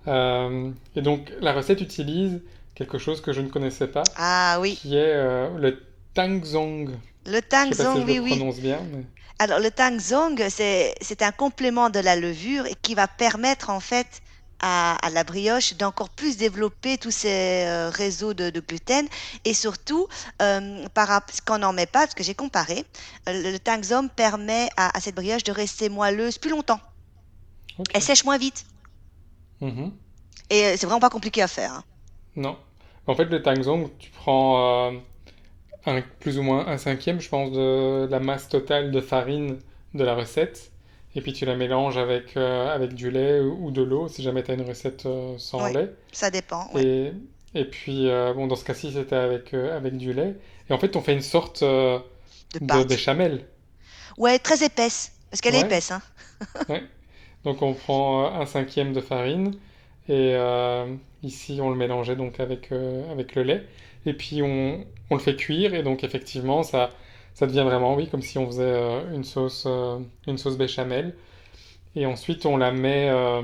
Et 0.07 1.01
donc, 1.01 1.31
la 1.39 1.53
recette 1.53 1.79
utilise 1.79 2.41
quelque 2.75 2.97
chose 2.97 3.21
que 3.21 3.31
je 3.31 3.39
ne 3.41 3.47
connaissais 3.49 3.87
pas, 3.87 4.03
Ah 4.17 4.57
oui, 4.59 4.77
qui 4.81 4.95
est 4.95 5.15
le 5.15 5.81
tangzong. 6.13 6.89
Le 7.25 7.35
si 7.41 7.47
tangzong, 7.47 8.01
je 8.07 8.11
oui, 8.11 8.19
oui. 8.19 8.59
bien, 8.61 8.81
mais... 8.91 9.03
Alors, 9.39 9.59
le 9.59 9.71
tangzong, 9.71 10.47
c'est, 10.49 10.93
c'est 11.01 11.21
un 11.21 11.31
complément 11.31 11.89
de 11.89 11.99
la 11.99 12.15
levure 12.15 12.65
et 12.65 12.75
qui 12.81 12.95
va 12.95 13.07
permettre 13.07 13.69
en 13.69 13.79
fait 13.79 14.21
à, 14.61 14.95
à 15.05 15.09
la 15.09 15.23
brioche 15.23 15.73
d'encore 15.73 16.09
plus 16.09 16.37
développer 16.37 16.97
tous 16.97 17.11
ces 17.11 17.65
euh, 17.65 17.89
réseaux 17.89 18.33
de, 18.33 18.49
de 18.49 18.59
gluten 18.61 19.05
et 19.43 19.53
surtout, 19.53 20.07
euh, 20.41 20.87
par, 20.93 21.21
ce 21.33 21.41
qu'on 21.41 21.57
n'en 21.57 21.73
met 21.73 21.85
pas, 21.87 22.01
parce 22.01 22.13
que 22.13 22.23
j'ai 22.23 22.35
comparé, 22.35 22.85
euh, 23.27 23.41
le, 23.43 23.51
le 23.51 23.59
tangzong 23.59 24.09
permet 24.09 24.69
à, 24.77 24.95
à 24.95 25.01
cette 25.01 25.15
brioche 25.15 25.43
de 25.43 25.51
rester 25.51 25.89
moelleuse 25.89 26.37
plus 26.37 26.51
longtemps. 26.51 26.79
Elle 27.93 28.01
sèche 28.03 28.23
moins 28.23 28.37
vite 28.37 28.65
Mhm. 29.61 29.91
et 30.49 30.65
euh, 30.65 30.75
c'est 30.77 30.85
vraiment 30.85 30.99
pas 30.99 31.09
compliqué 31.09 31.41
à 31.41 31.47
faire. 31.47 31.73
hein. 31.73 31.83
Non. 32.35 32.57
En 33.07 33.15
fait, 33.15 33.25
le 33.25 33.41
tangzong, 33.41 33.89
tu 33.97 34.09
prends 34.11 34.91
euh, 34.91 34.97
un, 35.85 36.01
plus 36.19 36.37
ou 36.39 36.43
moins 36.43 36.67
un 36.67 36.77
cinquième, 36.77 37.19
je 37.21 37.29
pense, 37.29 37.51
de 37.51 38.07
la 38.09 38.19
masse 38.19 38.49
totale 38.49 38.91
de 38.91 39.01
farine 39.01 39.59
de 39.93 40.03
la 40.03 40.15
recette. 40.15 40.71
Et 41.15 41.21
puis 41.21 41.33
tu 41.33 41.45
la 41.45 41.55
mélanges 41.55 41.97
avec, 41.97 42.37
euh, 42.37 42.73
avec 42.73 42.93
du 42.95 43.11
lait 43.11 43.39
ou, 43.39 43.67
ou 43.67 43.71
de 43.71 43.83
l'eau, 43.83 44.07
si 44.07 44.23
jamais 44.23 44.43
tu 44.43 44.51
as 44.51 44.55
une 44.55 44.63
recette 44.63 45.05
euh, 45.05 45.37
sans 45.37 45.61
Oui, 45.63 45.73
lait. 45.73 45.93
ça 46.11 46.31
dépend. 46.31 46.69
Ouais. 46.73 46.83
Et, 46.83 47.13
et 47.55 47.65
puis, 47.65 48.09
euh, 48.09 48.33
bon, 48.33 48.47
dans 48.47 48.55
ce 48.55 48.65
cas-ci, 48.65 48.91
c'était 48.93 49.15
avec, 49.15 49.53
avec 49.53 49.97
du 49.97 50.13
lait. 50.13 50.35
Et 50.69 50.73
en 50.73 50.77
fait, 50.79 50.95
on 50.95 51.01
fait 51.01 51.13
une 51.13 51.21
sorte 51.21 51.63
De 51.63 51.99
de 52.59 52.83
béchamel. 52.83 53.45
Ouais, 54.17 54.39
très 54.39 54.63
épaisse 54.63 55.11
parce 55.29 55.41
qu'elle 55.41 55.55
est 55.55 55.61
épaisse. 55.61 55.91
Hein. 55.91 56.01
ouais. 56.69 56.83
Donc 57.43 57.61
on 57.61 57.73
prend 57.73 58.25
un 58.39 58.45
cinquième 58.45 58.93
de 58.93 59.01
farine 59.01 59.55
et 60.07 60.35
ici 61.23 61.59
on 61.61 61.69
le 61.69 61.75
mélangeait 61.75 62.15
donc 62.15 62.39
avec, 62.39 62.71
avec 62.71 63.35
le 63.35 63.43
lait 63.43 63.67
et 64.05 64.13
puis 64.13 64.41
on, 64.43 64.85
on 65.09 65.15
le 65.15 65.21
fait 65.21 65.35
cuire 65.35 65.73
et 65.73 65.83
donc 65.83 66.03
effectivement 66.03 66.63
ça, 66.63 66.89
ça 67.33 67.47
devient 67.47 67.63
vraiment 67.63 67.95
oui 67.95 68.09
comme 68.09 68.21
si 68.21 68.37
on 68.37 68.47
faisait 68.47 68.63
euh, 68.63 69.13
une 69.13 69.23
sauce, 69.23 69.65
euh, 69.67 69.99
une 70.27 70.37
sauce 70.37 70.57
béchamel 70.57 71.15
et 71.95 72.05
ensuite 72.05 72.45
on 72.45 72.57
la 72.57 72.71
met 72.71 73.09
euh, 73.09 73.41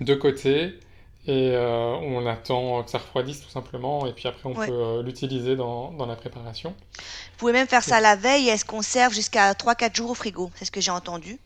de 0.00 0.14
côté 0.14 0.78
et 1.26 1.54
on 1.54 2.26
attend 2.26 2.82
que 2.82 2.90
ça 2.90 2.98
refroidisse 2.98 3.42
tout 3.42 3.50
simplement 3.50 4.06
et 4.06 4.12
puis 4.12 4.26
après 4.26 4.48
on 4.48 4.54
Ouais. 4.54 4.66
peut 4.66 5.02
l'utiliser 5.02 5.54
dans, 5.54 5.92
dans 5.92 6.06
la 6.06 6.16
préparation. 6.16 6.74
Vous 6.98 7.36
pouvez 7.36 7.52
même 7.52 7.68
faire 7.68 7.84
ça 7.84 8.00
la 8.00 8.16
veille 8.16 8.48
et 8.48 8.56
se 8.56 8.64
conserve 8.64 9.12
jusqu'à 9.12 9.54
trois 9.54 9.74
quatre 9.74 9.94
jours 9.94 10.10
au 10.10 10.14
frigo. 10.14 10.50
C'est 10.54 10.64
ce 10.64 10.70
que 10.70 10.80
j'ai 10.80 10.90
entendu. 10.90 11.38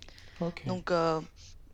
Donc, 0.66 0.92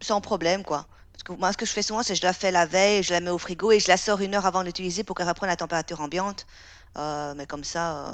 sans 0.01 0.21
problème, 0.21 0.65
quoi. 0.65 0.87
Parce 1.21 1.37
que 1.37 1.39
moi, 1.39 1.53
ce 1.53 1.59
que 1.59 1.67
je 1.67 1.73
fais 1.73 1.83
souvent, 1.83 2.03
c'est 2.03 2.15
que 2.15 2.19
je 2.19 2.25
la 2.25 2.33
fais 2.33 2.51
la 2.51 2.65
veille, 2.65 3.03
je 3.03 3.13
la 3.13 3.21
mets 3.21 3.31
au 3.31 3.37
frigo 3.37 3.71
et 3.73 3.79
je 3.79 3.89
la 3.89 3.99
sors 3.99 4.23
une 4.23 4.35
heure 4.35 4.47
avant 4.47 4.61
de 4.61 4.67
l'utiliser 4.67 5.05
pour 5.05 5.15
qu'elle 5.15 5.29
reprenne 5.29 5.51
la 5.51 5.57
température 5.57 6.01
ambiante. 6.01 6.47
Euh, 6.97 7.35
mais 7.37 7.45
comme 7.45 7.63
ça, 7.63 8.09
euh, 8.09 8.13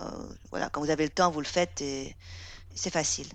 voilà, 0.50 0.68
quand 0.70 0.80
vous 0.80 0.90
avez 0.90 1.04
le 1.04 1.10
temps, 1.10 1.30
vous 1.30 1.40
le 1.40 1.46
faites 1.46 1.80
et 1.82 2.16
c'est 2.74 2.92
facile. 2.92 3.28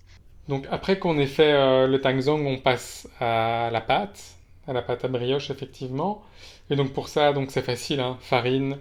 Donc 0.49 0.67
après 0.69 0.99
qu'on 0.99 1.17
ait 1.19 1.25
fait 1.25 1.53
euh, 1.53 1.87
le 1.87 2.01
tangzong, 2.01 2.45
on 2.45 2.57
passe 2.57 3.07
à 3.21 3.69
la 3.71 3.79
pâte, 3.79 4.19
à 4.67 4.73
la 4.73 4.81
pâte 4.81 5.05
à 5.05 5.07
brioche 5.07 5.49
effectivement. 5.51 6.21
Et 6.69 6.75
donc 6.75 6.91
pour 6.91 7.07
ça, 7.07 7.31
donc 7.31 7.49
c'est 7.49 7.61
facile, 7.61 8.01
hein, 8.01 8.17
farine, 8.19 8.77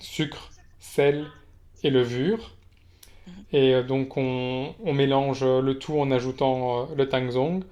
sucre, 0.00 0.50
sel 0.80 1.30
et 1.84 1.90
levure. 1.90 2.56
Mhm. 3.28 3.32
Et 3.52 3.82
donc 3.84 4.16
on, 4.16 4.74
on 4.84 4.92
mélange 4.92 5.44
le 5.44 5.78
tout 5.78 6.00
en 6.00 6.10
ajoutant 6.10 6.88
le 6.96 7.08
tangzong. 7.08 7.62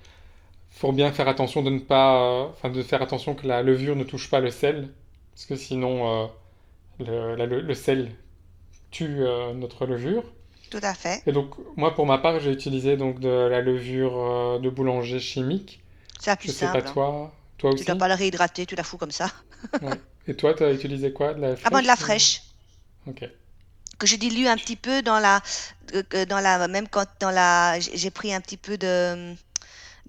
Faut 0.71 0.93
bien 0.93 1.12
faire 1.12 1.29
attention 1.29 1.62
de 1.62 1.71
ne 1.71 1.79
pas, 1.81 2.17
euh, 2.45 2.49
enfin 2.50 2.71
de 2.71 2.83
faire 2.83 3.03
attention 3.03 3.35
que 3.35 3.47
la 3.47 3.62
levure 3.62 3.97
ne 3.97 4.05
touche 4.05 4.31
pas 4.31 4.41
le 4.41 4.50
sel, 4.50 4.89
parce 5.33 5.47
que 5.47 5.57
sinon 5.57 6.25
euh, 6.25 6.27
le, 7.00 7.37
la- 7.37 7.47
le- 7.47 7.61
le 7.62 7.75
sel 7.75 8.12
tue 8.91 9.23
euh, 9.25 9.55
notre 9.55 9.87
levure. 9.87 10.25
Tout 10.71 10.81
à 10.83 10.95
fait. 10.95 11.23
Et 11.27 11.33
donc, 11.33 11.55
moi, 11.77 11.95
pour 11.95 12.07
ma 12.07 12.19
part, 12.19 12.41
j'ai 12.41 12.53
utilisé 12.53 12.97
donc 12.99 13.21
de 13.21 13.29
la 13.31 13.61
levure 13.62 14.61
de 14.61 14.71
boulanger 14.71 15.19
chimique. 15.21 15.83
C'est 16.21 16.37
plus 16.39 16.47
Je 16.47 16.53
sais 16.53 16.69
pas 16.71 16.83
simple. 16.83 16.83
toi, 16.83 17.35
toi 17.59 17.73
Tu 17.77 17.85
dois 17.85 17.95
aussi? 17.95 17.97
pas 17.97 18.09
la 18.09 18.17
réhydrater, 18.17 18.67
tu 18.67 18.77
la 18.77 18.85
fous 18.85 18.99
comme 18.99 19.12
ça. 19.12 19.31
Ouais. 19.83 20.00
Et 20.27 20.37
toi, 20.37 20.55
tu 20.55 20.62
as 20.65 20.73
utilisé 20.73 21.12
quoi? 21.12 21.35
De 21.35 21.41
la 21.43 21.55
Ah 21.62 21.71
ben, 21.71 21.81
de 21.83 21.87
la 21.87 21.97
fraîche? 21.97 21.97
fraîche. 21.97 22.43
Ok. 23.07 23.25
Que 23.99 24.07
je 24.07 24.17
dilue 24.17 24.47
un 24.47 24.57
petit 24.57 24.77
peu 24.77 25.03
dans 25.03 25.19
la, 25.21 25.43
dans 26.29 26.41
la, 26.41 26.69
même 26.69 26.89
quand 26.89 27.07
dans 27.21 27.31
la, 27.31 27.79
j'ai 27.81 28.11
pris 28.11 28.33
un 28.33 28.41
petit 28.41 28.57
peu 28.57 28.79
de, 28.79 29.35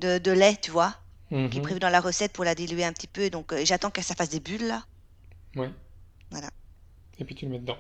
de, 0.02 0.18
de 0.18 0.32
lait, 0.32 0.58
tu 0.62 0.72
vois, 0.72 0.94
qui 1.30 1.36
est 1.36 1.56
Mhm. 1.56 1.62
prévu 1.62 1.80
dans 1.80 1.90
la 1.90 2.02
recette 2.02 2.34
pour 2.34 2.44
la 2.44 2.56
diluer 2.56 2.84
un 2.84 2.92
petit 2.92 3.08
peu. 3.08 3.30
Donc, 3.30 3.54
euh, 3.54 3.62
j'attends 3.64 3.90
que 3.90 4.02
ça 4.02 4.16
fasse 4.16 4.30
des 4.30 4.42
bulles 4.42 4.68
là. 4.68 4.84
Ouais. 5.56 5.72
Voilà. 6.30 6.50
Et 7.20 7.24
puis 7.24 7.36
tu 7.36 7.46
le 7.46 7.52
mets 7.52 7.60
dedans. 7.60 7.78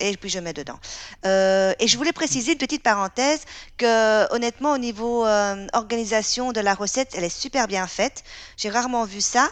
et 0.00 0.16
puis 0.16 0.30
je 0.30 0.38
mets 0.38 0.52
dedans. 0.52 0.78
Euh, 1.26 1.74
et 1.80 1.88
je 1.88 1.96
voulais 1.98 2.12
préciser 2.12 2.52
une 2.52 2.58
petite 2.58 2.84
parenthèse 2.84 3.40
que 3.78 4.32
honnêtement 4.32 4.72
au 4.74 4.78
niveau 4.78 5.26
euh, 5.26 5.66
organisation 5.72 6.52
de 6.52 6.60
la 6.60 6.74
recette, 6.74 7.10
elle 7.16 7.24
est 7.24 7.36
super 7.44 7.66
bien 7.66 7.84
faite. 7.88 8.22
J'ai 8.56 8.70
rarement 8.70 9.04
vu 9.04 9.20
ça 9.20 9.50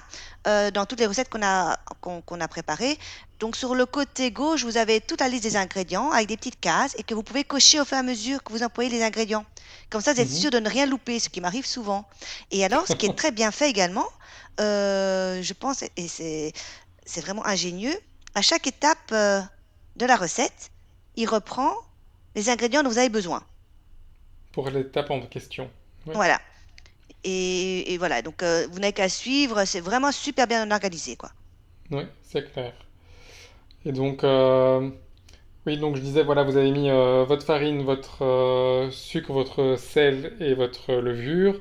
dans 0.74 0.86
toutes 0.86 1.00
les 1.00 1.06
recettes 1.08 1.28
qu'on 1.28 1.42
a 1.42 1.76
qu'on 2.00 2.22
qu'on 2.22 2.40
a 2.40 2.46
préparées. 2.46 2.96
Donc 3.38 3.54
sur 3.56 3.74
le 3.74 3.84
côté 3.84 4.30
gauche, 4.30 4.64
vous 4.64 4.76
avez 4.78 5.00
toute 5.00 5.20
la 5.20 5.28
liste 5.28 5.42
des 5.44 5.56
ingrédients 5.56 6.10
avec 6.10 6.26
des 6.28 6.36
petites 6.36 6.58
cases 6.60 6.94
et 6.98 7.02
que 7.02 7.14
vous 7.14 7.22
pouvez 7.22 7.44
cocher 7.44 7.80
au 7.80 7.84
fur 7.84 7.96
et 7.96 8.00
à 8.00 8.02
mesure 8.02 8.42
que 8.42 8.52
vous 8.52 8.62
employez 8.62 8.88
les 8.90 9.02
ingrédients. 9.02 9.44
Comme 9.90 10.00
ça, 10.00 10.14
vous 10.14 10.20
êtes 10.20 10.30
Mhm. 10.30 10.36
sûr 10.36 10.50
de 10.50 10.58
ne 10.58 10.68
rien 10.68 10.86
louper, 10.86 11.18
ce 11.18 11.28
qui 11.28 11.40
m'arrive 11.40 11.66
souvent. 11.66 12.08
Et 12.50 12.64
alors, 12.64 12.86
ce 12.88 12.94
qui 12.94 13.06
est 13.06 13.14
très 13.14 13.30
bien 13.32 13.50
fait 13.50 13.68
également, 13.68 14.06
euh, 14.60 15.42
je 15.42 15.52
pense, 15.52 15.82
et 15.82 16.08
c'est 16.08 17.20
vraiment 17.20 17.44
ingénieux, 17.46 17.94
à 18.34 18.42
chaque 18.42 18.66
étape 18.66 19.10
euh, 19.12 19.40
de 19.96 20.06
la 20.06 20.16
recette, 20.16 20.70
il 21.16 21.28
reprend 21.28 21.72
les 22.34 22.48
ingrédients 22.48 22.82
dont 22.82 22.90
vous 22.90 22.98
avez 22.98 23.08
besoin. 23.10 23.42
Pour 24.52 24.70
l'étape 24.70 25.10
en 25.10 25.20
question. 25.26 25.70
Voilà. 26.06 26.40
Et, 27.24 27.92
et 27.92 27.98
voilà, 27.98 28.22
donc 28.22 28.42
euh, 28.42 28.66
vous 28.70 28.78
n'avez 28.78 28.92
qu'à 28.94 29.08
suivre, 29.08 29.64
c'est 29.66 29.80
vraiment 29.80 30.10
super 30.12 30.46
bien 30.46 30.70
organisé, 30.70 31.16
quoi. 31.16 31.30
oui, 31.90 32.04
c'est 32.22 32.50
clair. 32.52 32.72
Et 33.86 33.92
donc, 33.92 34.24
euh, 34.24 34.90
oui, 35.66 35.78
donc 35.78 35.96
je 35.96 36.02
disais, 36.02 36.22
voilà, 36.22 36.44
vous 36.44 36.56
avez 36.58 36.70
mis 36.72 36.90
euh, 36.90 37.24
votre 37.24 37.46
farine, 37.46 37.82
votre 37.82 38.22
euh, 38.24 38.90
sucre, 38.90 39.32
votre 39.32 39.76
sel 39.78 40.34
et 40.40 40.54
votre 40.54 40.92
levure. 40.94 41.60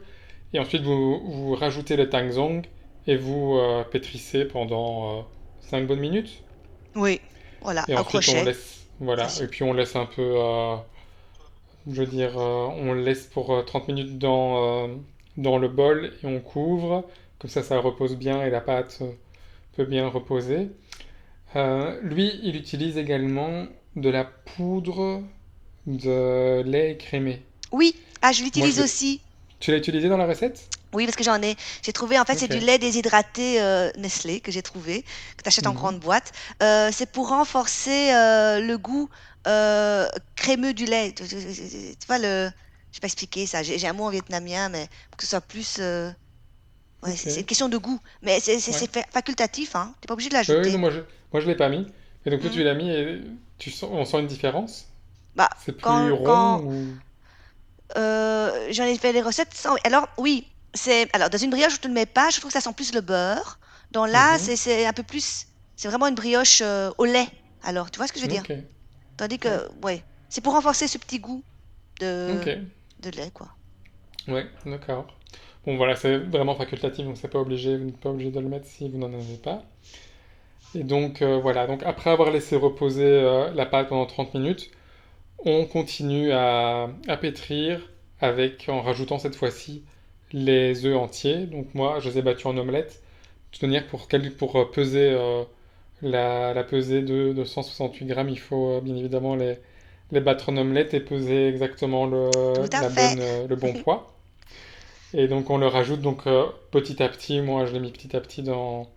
Et 0.54 0.60
ensuite, 0.60 0.84
vous, 0.84 1.20
vous 1.32 1.56
rajoutez 1.56 1.96
le 1.96 2.10
tangzong 2.10 2.64
et 3.08 3.18
vous 3.18 3.60
pétrissez 3.92 4.46
pendant 4.46 5.20
euh, 5.20 5.22
5 5.62 5.88
bonnes 5.88 6.00
minutes. 6.00 6.44
Oui, 6.96 7.22
voilà, 7.62 7.88
Et 7.88 7.96
ensuite, 7.96 8.28
on 8.30 8.34
crochet, 8.34 8.44
laisse, 8.44 8.88
voilà, 9.00 9.28
et 9.42 9.48
puis 9.48 9.64
on 9.64 9.74
laisse 9.74 9.96
un 9.96 10.06
peu, 10.06 10.36
je 11.88 12.02
veux 12.02 12.08
dire, 12.08 12.36
on 12.38 12.94
laisse 12.94 13.28
pour 13.28 13.54
euh, 13.54 13.62
30 13.64 13.88
minutes 13.88 14.18
dans, 14.18 14.90
dans 15.38 15.58
le 15.58 15.68
bol 15.68 16.12
et 16.24 16.28
on 16.28 16.40
couvre. 16.40 17.06
Comme 17.40 17.50
ça, 17.50 17.64
ça 17.64 17.80
repose 17.80 18.16
bien 18.16 18.44
et 18.44 18.50
la 18.50 18.62
pâte 18.62 19.02
peut 19.76 19.86
bien 19.86 20.08
reposer. 20.08 20.70
Euh, 21.56 22.00
lui, 22.02 22.40
il 22.44 22.56
utilise 22.56 22.98
également 22.98 23.66
de 23.96 24.10
la 24.10 24.26
poudre 24.26 25.24
de 25.86 26.62
lait 26.66 26.92
écrémé. 26.92 27.46
Oui, 27.72 27.96
ah, 28.22 28.32
je 28.32 28.44
l'utilise 28.44 28.80
aussi. 28.80 29.22
Tu 29.60 29.72
l'as 29.72 29.78
utilisé 29.78 30.10
dans 30.10 30.18
la 30.18 30.26
recette? 30.26 30.70
Oui, 30.94 31.06
parce 31.06 31.16
que 31.16 31.24
j'en 31.24 31.42
ai. 31.42 31.56
J'ai 31.82 31.94
trouvé, 31.94 32.20
en 32.20 32.26
fait, 32.26 32.38
c'est 32.38 32.48
du 32.48 32.60
lait 32.60 32.78
déshydraté 32.78 33.62
euh, 33.62 33.90
Nestlé 33.98 34.40
que 34.40 34.52
j'ai 34.52 34.62
trouvé, 34.62 35.04
que 35.38 35.44
tu 35.44 35.48
achètes 35.48 35.68
en 35.68 35.72
Mhm. 35.72 35.76
grande 35.78 36.00
boîte. 36.00 36.32
Euh, 36.62 36.90
c'est 36.92 37.10
pour 37.12 37.30
renforcer 37.30 38.12
le 38.12 38.76
goût 38.78 39.10
crémeux 40.36 40.74
du 40.74 40.86
lait. 40.86 41.14
Tu, 41.14 41.24
vois, 42.08 42.20
le. 42.20 42.50
Je 42.92 42.98
vais 42.98 43.02
pas 43.02 43.08
expliquer 43.08 43.46
ça. 43.46 43.62
J'ai 43.64 43.78
j'ai 43.78 43.88
un 43.88 43.94
mot 43.94 44.06
en 44.06 44.10
vietnamien, 44.10 44.70
mais 44.70 44.88
pour 45.12 45.18
que 45.18 45.24
ce 45.24 45.30
soit 45.30 45.42
plus. 45.42 45.80
Ouais, 47.04 47.16
c'est 47.16 47.30
c'est 47.30 47.40
une 47.42 47.46
question 47.46 47.70
de 47.70 47.78
goût. 47.78 48.00
Mais 48.22 48.40
c'est 48.42 48.60
Ouais. 48.68 48.86
facultatif, 49.14 49.76
hein. 49.76 49.96
T'es 50.02 50.08
pas 50.08 50.14
obligé 50.14 50.30
de 50.30 50.34
Oui, 50.48 50.56
oui, 50.56 50.72
non, 50.72 50.78
l'ajouter. 50.78 50.80
moi 50.80 50.90
je, 50.92 51.02
je 51.34 51.46
l'ai 51.48 51.56
pas 51.56 51.70
mis. 51.70 51.86
Et 52.26 52.30
donc 52.32 52.42
toi 52.42 52.50
tu 52.50 52.64
l'as 52.64 52.74
mis 52.74 52.90
et 52.90 53.22
tu 53.60 53.70
sens, 53.72 53.90
on 53.94 54.06
sent 54.06 54.20
une 54.22 54.28
différence? 54.28 54.88
Bah, 55.36 55.50
C'est 55.56 55.78
plus 55.78 56.12
quand, 56.12 56.14
rond 56.14 56.24
quand 56.24 56.64
ou... 56.66 57.00
euh, 57.98 58.68
j'en 58.72 58.84
ai 58.86 58.98
fait 58.98 59.14
des 59.14 59.22
recettes 59.22 59.54
sans. 59.54 59.76
Alors, 59.84 60.08
oui, 60.18 60.52
c'est. 60.74 61.08
Alors, 61.14 61.30
dans 61.30 61.38
une 61.38 61.50
brioche, 61.50 61.80
je 61.82 61.88
ne 61.88 61.94
mets 61.94 62.06
pas. 62.06 62.30
Je 62.30 62.40
trouve 62.40 62.52
que 62.52 62.60
ça 62.60 62.62
sent 62.62 62.74
plus 62.76 62.94
le 62.94 63.02
beurre. 63.02 63.60
Dans 63.92 64.06
là, 64.06 64.38
Mhm. 64.38 64.56
c'est 64.56 64.86
un 64.86 64.94
peu 64.94 65.04
plus. 65.04 65.46
C'est 65.76 65.88
vraiment 65.88 66.08
une 66.08 66.16
brioche 66.16 66.62
euh, 66.62 66.92
au 66.98 67.06
lait. 67.06 67.28
Alors, 67.62 67.92
tu 67.92 67.98
vois 67.98 68.08
ce 68.08 68.14
que 68.14 68.20
je 68.20 68.24
veux 68.24 68.30
dire? 68.30 68.46
Tandis 69.18 69.40
que, 69.40 69.70
ouais, 69.84 70.06
c'est 70.30 70.42
pour 70.42 70.54
renforcer 70.54 70.88
ce 70.88 70.98
petit 71.00 71.20
goût 71.20 71.46
de, 72.00 72.50
de 73.00 73.10
lait, 73.12 73.32
quoi. 73.32 73.50
ouais, 74.28 74.46
d'accord. 74.66 75.15
Bon 75.66 75.78
voilà, 75.78 75.96
c'est 75.96 76.18
vraiment 76.18 76.56
facultatif, 76.56 77.06
donc 77.06 77.18
c'est 77.18 77.28
pas 77.28 77.40
obligé, 77.40 77.78
vous 77.78 77.86
n'êtes 77.86 77.98
pas 78.00 78.10
obligé 78.10 78.32
de 78.32 78.40
le 78.40 78.48
mettre 78.48 78.68
si 78.68 78.90
vous 78.90 78.98
n'en 78.98 79.12
avez 79.14 79.38
pas. 79.38 79.64
Et 80.76 80.84
donc 80.84 81.22
euh, 81.22 81.40
voilà, 81.40 81.68
donc 81.68 81.84
après 81.84 82.10
avoir 82.10 82.32
laissé 82.32 82.56
reposer 82.56 83.06
euh, 83.06 83.52
la 83.54 83.66
pâte 83.66 83.90
pendant 83.90 84.06
30 84.06 84.34
minutes, 84.34 84.72
on 85.46 85.66
continue 85.66 86.32
à, 86.34 86.90
à 87.08 87.18
pétrir 87.18 87.92
avec, 88.22 88.70
en 88.70 88.82
rajoutant 88.82 89.20
cette 89.20 89.36
fois-ci 89.36 89.84
les 90.34 90.86
œufs 90.86 90.98
entiers. 90.98 91.48
Donc 91.48 91.74
moi, 91.76 92.00
je 92.02 92.10
les 92.10 92.20
ai 92.20 92.24
battus 92.24 92.48
en 92.48 92.58
omelette, 92.58 93.04
de 93.52 93.54
toute 93.54 93.64
manière 93.64 93.88
pour, 93.88 94.08
euh, 94.58 94.66
peser 94.72 95.12
euh, 95.12 95.44
la, 96.04 96.54
la 96.56 96.64
pesée 96.66 97.02
de, 97.04 97.34
de 97.34 97.46
168 97.46 98.06
grammes, 98.08 98.30
il 98.30 98.40
faut 98.40 98.82
bien 98.82 98.96
évidemment 98.98 99.36
les, 99.36 99.60
les 100.12 100.22
battre 100.22 100.50
en 100.50 100.58
omelette 100.58 100.94
et 100.96 101.02
peser 101.02 101.50
exactement 101.50 102.08
la 102.08 102.90
bonne, 102.90 103.20
le 103.48 103.56
bon 103.58 103.74
poids. 103.84 104.15
Et 105.18 105.28
donc 105.28 105.50
on 105.50 105.58
le 105.58 105.68
rajoute 105.68 106.02
donc 106.02 106.28
euh, 106.28 106.46
petit 106.72 107.02
à 107.02 107.10
petit, 107.10 107.40
moi 107.42 107.66
je 107.66 107.74
l'ai 107.74 107.80
mis 107.80 107.92
petit 107.92 108.16
à 108.16 108.22
petit 108.22 108.44
dans, 108.44 108.88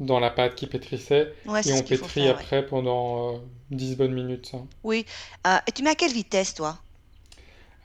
dans 0.00 0.20
la 0.20 0.30
pâte 0.30 0.54
qui 0.56 0.66
pétrissait 0.66 1.32
Ouais, 1.46 1.62
et 1.66 1.72
on 1.72 1.82
pétrit 1.82 2.08
faire, 2.22 2.24
ouais. 2.24 2.30
après 2.30 2.66
pendant 2.66 3.34
euh, 3.36 3.38
10 3.70 3.96
bonnes 3.96 4.12
minutes. 4.12 4.52
hein. 4.54 4.66
Oui. 4.84 5.06
Euh, 5.46 5.56
et 5.66 5.72
tu 5.72 5.82
mets 5.82 5.90
à 5.90 5.94
quelle 5.94 6.12
vitesse, 6.12 6.54
toi? 6.54 6.78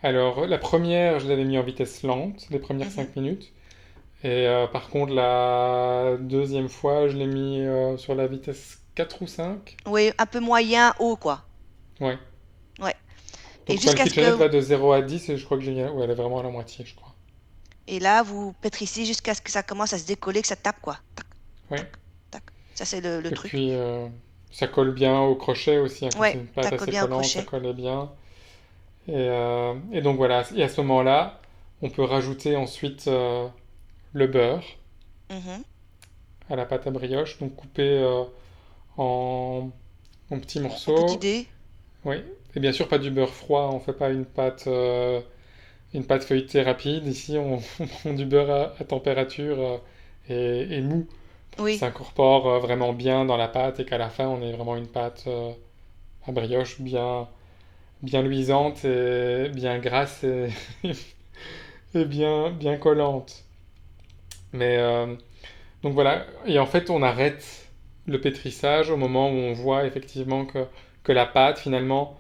Alors 0.04 0.46
la 0.46 0.58
première, 0.58 1.20
je 1.20 1.28
l'avais 1.28 1.46
mis 1.46 1.58
en 1.58 1.64
vitesse 1.64 2.04
lente, 2.04 2.48
les 2.50 2.60
premières 2.60 2.88
Mhm. 2.88 2.94
5 2.94 3.16
minutes. 3.16 3.52
Et 4.24 4.48
euh, 4.48 4.68
par 4.68 4.90
contre 4.90 5.14
la 5.14 6.18
deuxième 6.20 6.70
fois, 6.70 7.08
je 7.08 7.18
l'ai 7.18 7.28
mis 7.28 7.66
sur 7.98 8.16
la 8.16 8.28
vitesse 8.28 8.80
4 8.96 9.22
ou 9.22 9.28
5. 9.28 9.78
Oui, 9.88 10.12
un 10.18 10.26
peu 10.26 10.40
moyen, 10.42 10.94
haut, 11.00 11.16
quoi. 11.16 11.46
Ouais. 12.02 12.18
Ouais. 12.80 12.96
Et 13.68 13.76
Donc 13.76 13.78
le 13.78 13.82
jusqu'à 13.82 14.06
ce 14.06 14.14
que... 14.14 14.22
va 14.38 14.50
de 14.50 14.60
0 14.62 14.92
à 14.94 15.02
10 15.02 15.30
et 15.30 15.38
je 15.38 15.46
crois 15.46 15.58
que 15.58 15.64
j'ai 15.64 15.72
mis... 15.74 15.84
Ouais, 15.84 16.04
elle 16.04 16.12
est 16.12 16.16
vraiment 16.16 16.40
à 16.40 16.44
la 16.44 16.50
moitié, 16.50 16.86
je 16.86 16.96
crois. 16.96 17.09
Et 17.92 18.00
là, 18.00 18.22
vous 18.22 18.54
pétrissez 18.62 19.04
jusqu'à 19.04 19.34
ce 19.34 19.42
que 19.42 19.50
ça 19.52 19.64
commence 19.64 19.94
à 19.94 19.98
se 19.98 20.06
décoller, 20.06 20.42
que 20.44 20.48
ça 20.48 20.56
tape, 20.56 20.80
quoi. 20.80 21.00
Tac, 21.16 21.26
Ouais. 21.72 21.78
tac, 21.78 21.92
tac. 22.30 22.44
Ça, 22.76 22.86
c'est 22.86 23.02
le, 23.02 23.20
le 23.20 23.32
Et 23.32 23.34
truc. 23.34 23.50
puis 23.50 23.72
euh, 23.74 24.08
ça 24.52 24.68
colle 24.68 24.94
bien 24.94 25.20
au 25.22 25.36
crochet 25.36 25.80
aussi, 25.80 26.06
hein, 26.06 26.10
Ouais, 26.20 26.34
une 26.34 26.64
ça 26.64 26.70
colle 26.70 26.90
bien 26.90 27.12
au 27.12 27.24
ça 27.24 27.42
collait 27.42 27.74
bien. 27.74 28.12
Et, 29.08 29.14
euh, 29.16 29.74
et 29.92 30.02
donc 30.02 30.18
voilà, 30.18 30.44
et 30.56 30.62
à 30.64 30.70
ce 30.70 30.82
moment-là, 30.82 31.42
on 31.82 31.90
peut 31.90 32.04
rajouter 32.04 32.56
ensuite 32.56 33.08
euh, 33.08 33.48
le 34.14 34.28
beurre 34.28 34.64
Mhm. 35.32 35.64
à 36.52 36.56
la 36.56 36.66
pâte 36.66 36.86
à 36.86 36.92
brioche, 36.92 37.40
donc 37.40 37.56
coupé 37.56 38.04
en, 38.98 39.72
en 40.32 40.40
petits 40.40 40.60
En 40.60 40.64
morceaux. 40.64 41.06
petits 41.06 41.18
dés. 41.18 41.48
Oui, 42.06 42.18
et 42.56 42.60
bien 42.60 42.72
sûr 42.72 42.88
pas 42.88 43.00
du 43.00 43.10
beurre 43.12 43.34
froid, 43.34 43.70
on 43.74 43.80
fait 43.80 43.94
pas 43.94 44.10
une 44.10 44.26
pâte, 44.26 44.68
une 45.94 46.06
pâte 46.06 46.24
feuilletée 46.24 46.62
rapide. 46.64 47.08
Ici, 47.08 47.38
on, 47.38 47.58
on 47.80 47.88
prend 47.88 48.14
du 48.14 48.26
beurre 48.26 48.52
à, 48.52 48.74
à 48.82 48.84
température 48.86 49.60
euh, 49.60 49.78
et, 50.30 50.78
et 50.78 50.82
mou 50.82 51.08
pour 51.52 51.72
s'incorpore 51.72 52.48
euh, 52.50 52.60
vraiment 52.60 52.94
bien 52.94 53.26
dans 53.26 53.38
la 53.38 53.48
pâte 53.48 53.80
et 53.80 53.86
qu'à 53.86 53.98
la 53.98 54.10
fin, 54.10 54.28
on 54.28 54.42
ait 54.42 54.54
vraiment 54.54 54.78
une 54.78 54.88
pâte 54.88 55.26
euh, 55.28 55.52
à 56.28 56.32
brioche 56.34 56.82
bien, 56.82 57.28
bien 58.04 58.22
luisante 58.24 58.86
et 58.86 59.50
bien 59.54 59.80
grasse 59.80 60.24
et, 60.26 60.50
et 61.96 62.06
bien, 62.06 62.52
bien 62.52 62.78
collante. 62.78 63.46
Mais 64.54 64.78
euh, 64.78 65.16
donc 65.84 65.94
voilà, 65.94 66.26
et 66.48 66.60
en 66.60 66.68
fait, 66.68 66.90
on 66.90 67.04
arrête 67.04 67.68
le 68.08 68.22
pétrissage 68.22 68.92
au 68.92 68.98
moment 68.98 69.30
où 69.30 69.36
on 69.36 69.54
voit 69.54 69.86
effectivement 69.86 70.46
que, 70.46 70.66
que 71.04 71.14
la 71.14 71.28
pâte 71.28 71.60
finalement 71.60 72.18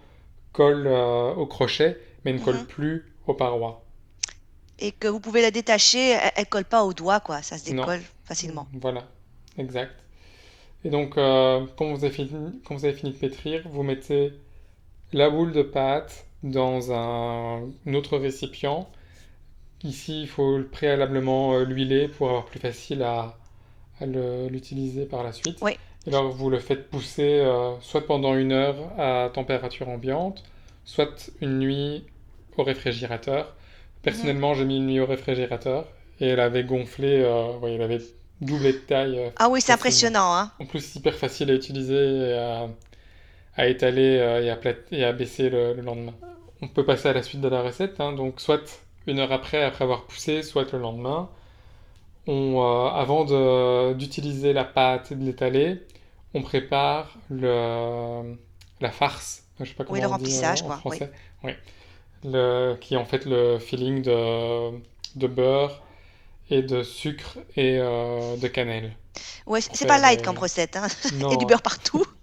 colle 0.54 0.88
euh, 0.88 1.34
au 1.36 1.48
crochet, 1.48 2.00
mais 2.26 2.34
ne 2.34 2.40
colle 2.40 2.58
Mhm. 2.60 2.68
plus 2.68 3.09
aux 3.30 3.34
parois. 3.36 3.84
Et 4.80 4.92
que 4.92 5.08
vous 5.08 5.20
pouvez 5.20 5.42
la 5.42 5.52
détacher, 5.52 6.12
elle, 6.12 6.32
elle 6.36 6.46
colle 6.48 6.66
pas 6.66 6.84
au 6.84 6.94
doigt, 6.94 7.20
quoi. 7.20 7.42
Ça 7.42 7.58
se 7.58 7.70
Non, 7.72 7.84
décolle 7.84 8.02
facilement. 8.24 8.68
voilà, 8.74 9.08
exact. 9.58 9.92
Et 10.86 10.90
donc, 10.90 11.18
euh, 11.18 11.66
quand 11.78 11.94
vous 11.94 12.06
avez 12.06 12.14
fini, 12.14 12.62
quand 12.66 12.76
vous 12.76 12.86
avez 12.86 12.94
fini 12.94 13.12
de 13.12 13.18
pétrir, 13.18 13.68
vous 13.68 13.84
mettez 13.84 14.34
la 15.12 15.30
boule 15.30 15.52
de 15.52 15.62
pâte 15.64 16.26
dans 16.44 16.94
un, 16.94 17.64
un 17.86 17.94
autre 17.94 18.18
récipient. 18.18 18.90
Ici, 19.84 20.22
il 20.22 20.28
faut 20.28 20.60
préalablement 20.72 21.54
euh, 21.54 21.66
l'huiler 21.66 22.08
pour 22.08 22.30
avoir 22.30 22.46
plus 22.46 22.60
facile 22.60 23.04
à, 23.04 23.36
l'utiliser 24.02 25.06
par 25.06 25.24
la 25.24 25.34
suite. 25.34 25.58
Oui. 25.62 25.74
Et 26.06 26.10
alors, 26.10 26.32
vous 26.32 26.50
le 26.50 26.60
faites 26.60 26.90
pousser 26.90 27.40
euh, 27.42 27.78
soit 27.82 28.06
pendant 28.06 28.34
une 28.36 28.54
heure 28.54 28.78
à 28.98 29.30
température 29.34 29.90
ambiante, 29.90 30.44
soit 30.86 31.30
une 31.42 31.60
nuit 31.60 32.06
au 32.60 32.64
réfrigérateur. 32.64 33.46
Mhm. 33.46 33.54
Personnellement, 34.04 34.54
j'ai 34.54 34.66
mis 34.66 34.78
une 34.78 34.88
nuit 34.88 35.00
au 35.00 35.06
réfrigérateur 35.06 35.86
et 36.20 36.28
elle 36.28 36.40
avait 36.40 36.64
gonflé, 36.64 37.22
euh, 37.24 37.58
ouais, 37.60 37.74
elle 37.76 37.82
avait 37.82 38.02
doublé 38.42 38.74
de 38.74 38.78
taille 38.78 39.20
euh, 39.20 39.30
Ah 39.38 39.50
oui, 39.50 39.62
c'est 39.62 39.74
impressionnant, 39.74 40.34
hein. 40.36 40.52
En 40.60 40.66
plus, 40.66 40.96
hyper 40.96 41.16
facile 41.16 41.50
à 41.52 41.54
utiliser 41.54 42.30
et 42.30 42.34
à, 42.38 42.68
à 43.56 43.68
étaler 43.68 44.18
euh, 44.20 44.42
et, 44.44 44.50
à 44.50 44.58
et 44.92 45.04
à 45.04 45.12
baisser 45.14 45.50
le, 45.50 45.74
le 45.74 45.82
lendemain. 45.82 46.14
On 46.62 46.68
peut 46.68 46.86
passer 46.86 47.08
à 47.10 47.14
la 47.14 47.24
suite 47.24 47.42
de 47.42 47.48
la 47.48 47.62
recette, 47.62 48.00
hein. 48.00 48.12
donc 48.14 48.40
soit 48.42 48.84
une 49.08 49.20
heure 49.20 49.32
après, 49.32 49.64
après 49.64 49.84
avoir 49.86 50.04
poussé, 50.06 50.44
soit 50.44 50.72
le 50.74 50.80
lendemain. 50.80 51.30
On, 52.28 52.62
euh, 52.62 52.90
avant 52.90 53.26
d'utiliser 53.94 54.54
la 54.54 54.64
pâte 54.66 55.12
et 55.12 55.16
de 55.16 55.24
l'étaler, 55.24 55.82
on 56.34 56.42
prépare 56.42 57.18
le, 57.30 58.36
la 58.82 58.92
farce, 58.92 59.46
je 59.60 59.66
sais 59.66 59.74
pas 59.74 59.86
Oui, 59.90 60.00
le 60.00 60.06
on 60.06 60.10
dit 60.10 60.14
remplissage, 60.14 60.62
en 60.62 60.66
quoi. 60.68 60.76
Oui. 60.86 60.98
français. 60.98 61.12
Oui. 61.44 61.52
Le, 62.24 62.76
qui 62.82 62.96
est 62.96 62.98
en 62.98 63.06
fait 63.06 63.26
le 63.26 63.60
filling 63.60 64.02
de, 64.02 64.72
de 65.16 65.28
beurre 65.28 65.82
et 66.50 66.62
de 66.62 66.84
sucre 66.84 67.38
et 67.56 67.78
euh, 67.80 68.36
de 68.36 68.48
cannelle. 68.48 68.94
Ouais, 69.46 69.62
c'est 69.62 69.88
pas 69.88 69.94
faire 69.96 70.02
light 70.02 70.22
comme 70.22 70.38
recette, 70.38 70.76
hein. 70.76 70.88
Il 71.12 71.22
y 71.22 71.34
a 71.34 71.38
du 71.38 71.46
beurre 71.46 71.62
partout. 71.62 72.06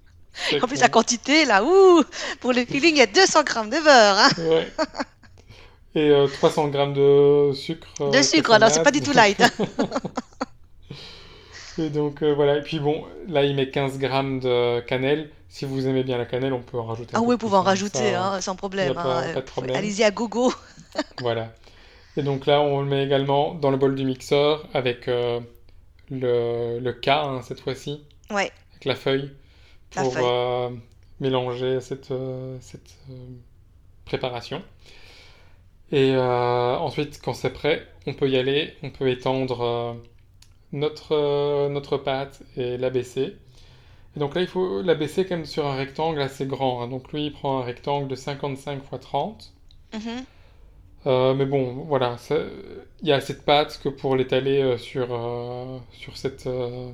En 0.62 0.66
plus, 0.66 0.80
la 0.80 0.90
quantité, 0.90 1.46
là, 1.46 1.64
ouh, 1.64 2.04
pour 2.40 2.52
le 2.52 2.66
feeling, 2.66 2.94
il 2.94 2.98
y 2.98 3.00
a 3.00 3.06
200 3.06 3.42
grammes 3.42 3.70
de 3.70 3.82
beurre, 3.82 4.18
hein. 4.18 4.28
Ouais. 4.38 4.70
Et 5.94 6.10
euh, 6.10 6.26
300 6.26 6.68
grammes 6.68 6.92
de 6.92 7.52
sucre 7.54 7.88
De 7.98 8.18
euh, 8.18 8.22
sucre, 8.22 8.50
alors 8.52 8.70
c'est 8.70 8.82
pas 8.82 8.90
du 8.90 9.00
tout 9.00 9.12
light. 9.12 9.42
Et 11.78 11.90
donc 11.90 12.22
euh, 12.22 12.32
voilà. 12.34 12.56
Et 12.58 12.62
puis 12.62 12.78
bon, 12.80 13.04
là 13.28 13.44
il 13.44 13.54
met 13.54 13.70
15 13.70 13.98
grammes 13.98 14.40
de 14.40 14.80
cannelle. 14.80 15.30
Si 15.48 15.64
vous 15.64 15.86
aimez 15.86 16.02
bien 16.02 16.18
la 16.18 16.26
cannelle, 16.26 16.52
on 16.52 16.62
peut 16.62 16.78
en 16.78 16.84
rajouter 16.86 17.12
Ah 17.14 17.20
oui, 17.20 17.32
vous 17.34 17.38
pouvez 17.38 17.56
en 17.56 17.60
hein. 17.60 17.62
rajouter, 17.62 18.12
Ça, 18.12 18.32
hein, 18.34 18.40
sans 18.40 18.56
problème. 18.56 18.92
hein. 18.96 19.02
pas, 19.02 19.22
pas 19.34 19.40
de 19.40 19.46
problème. 19.46 19.76
Allez-y 19.76 20.02
à 20.04 20.10
gogo. 20.10 20.52
Voilà. 21.20 21.52
Et 22.16 22.22
donc 22.22 22.46
là, 22.46 22.60
on 22.62 22.80
le 22.80 22.86
met 22.86 23.04
également 23.04 23.54
dans 23.54 23.70
le 23.70 23.76
bol 23.76 23.94
du 23.94 24.04
mixeur 24.04 24.66
avec 24.74 25.08
euh, 25.08 25.40
le, 26.10 26.78
le 26.80 26.92
K 26.92 27.08
hein, 27.08 27.40
cette 27.42 27.60
fois-ci, 27.60 28.02
Ouais, 28.30 28.50
avec 28.72 28.84
la 28.86 28.94
feuille, 28.96 29.30
la 29.94 30.02
pour 30.02 30.14
feuille. 30.14 30.24
euh, 30.26 30.70
mélanger 31.20 31.80
cette, 31.80 32.12
cette 32.60 32.96
préparation. 34.06 34.62
Et 35.92 36.16
ensuite, 36.16 37.20
quand 37.22 37.34
c'est 37.34 37.50
prêt, 37.52 37.86
on 38.06 38.14
peut 38.14 38.28
y 38.28 38.36
aller, 38.36 38.74
on 38.82 38.90
peut 38.90 39.08
étendre 39.08 39.96
notre, 40.72 41.12
euh, 41.14 41.68
notre 41.68 41.96
pâte 41.98 42.42
et 42.56 42.76
l'abaisser. 42.78 43.36
Et 44.16 44.20
donc 44.20 44.34
là, 44.34 44.42
il 44.42 44.48
faut 44.48 44.82
l'abaisser 44.82 45.26
quand 45.26 45.36
même 45.36 45.46
sur 45.46 45.66
un 45.66 45.76
rectangle 45.76 46.20
assez 46.22 46.46
grand. 46.46 46.82
hein. 46.82 46.88
Donc 46.88 47.12
lui, 47.12 47.26
il 47.26 47.32
prend 47.32 47.60
un 47.60 47.64
rectangle 47.64 48.08
de 48.08 48.14
55 48.16 48.82
x 48.92 49.00
30. 49.00 49.54
Mhm. 49.94 50.26
Euh, 51.06 51.34
mais 51.34 51.46
bon, 51.46 51.84
voilà, 51.86 52.16
il 53.02 53.08
y 53.08 53.12
a 53.12 53.16
assez 53.16 53.34
de 53.34 53.38
pâte 53.40 53.80
que 53.82 53.88
pour 53.88 54.16
l'étaler 54.16 54.60
euh, 54.60 54.76
sur, 54.76 55.08
euh, 55.12 55.78
sur 55.92 56.16
cette 56.16 56.46
euh, 56.48 56.90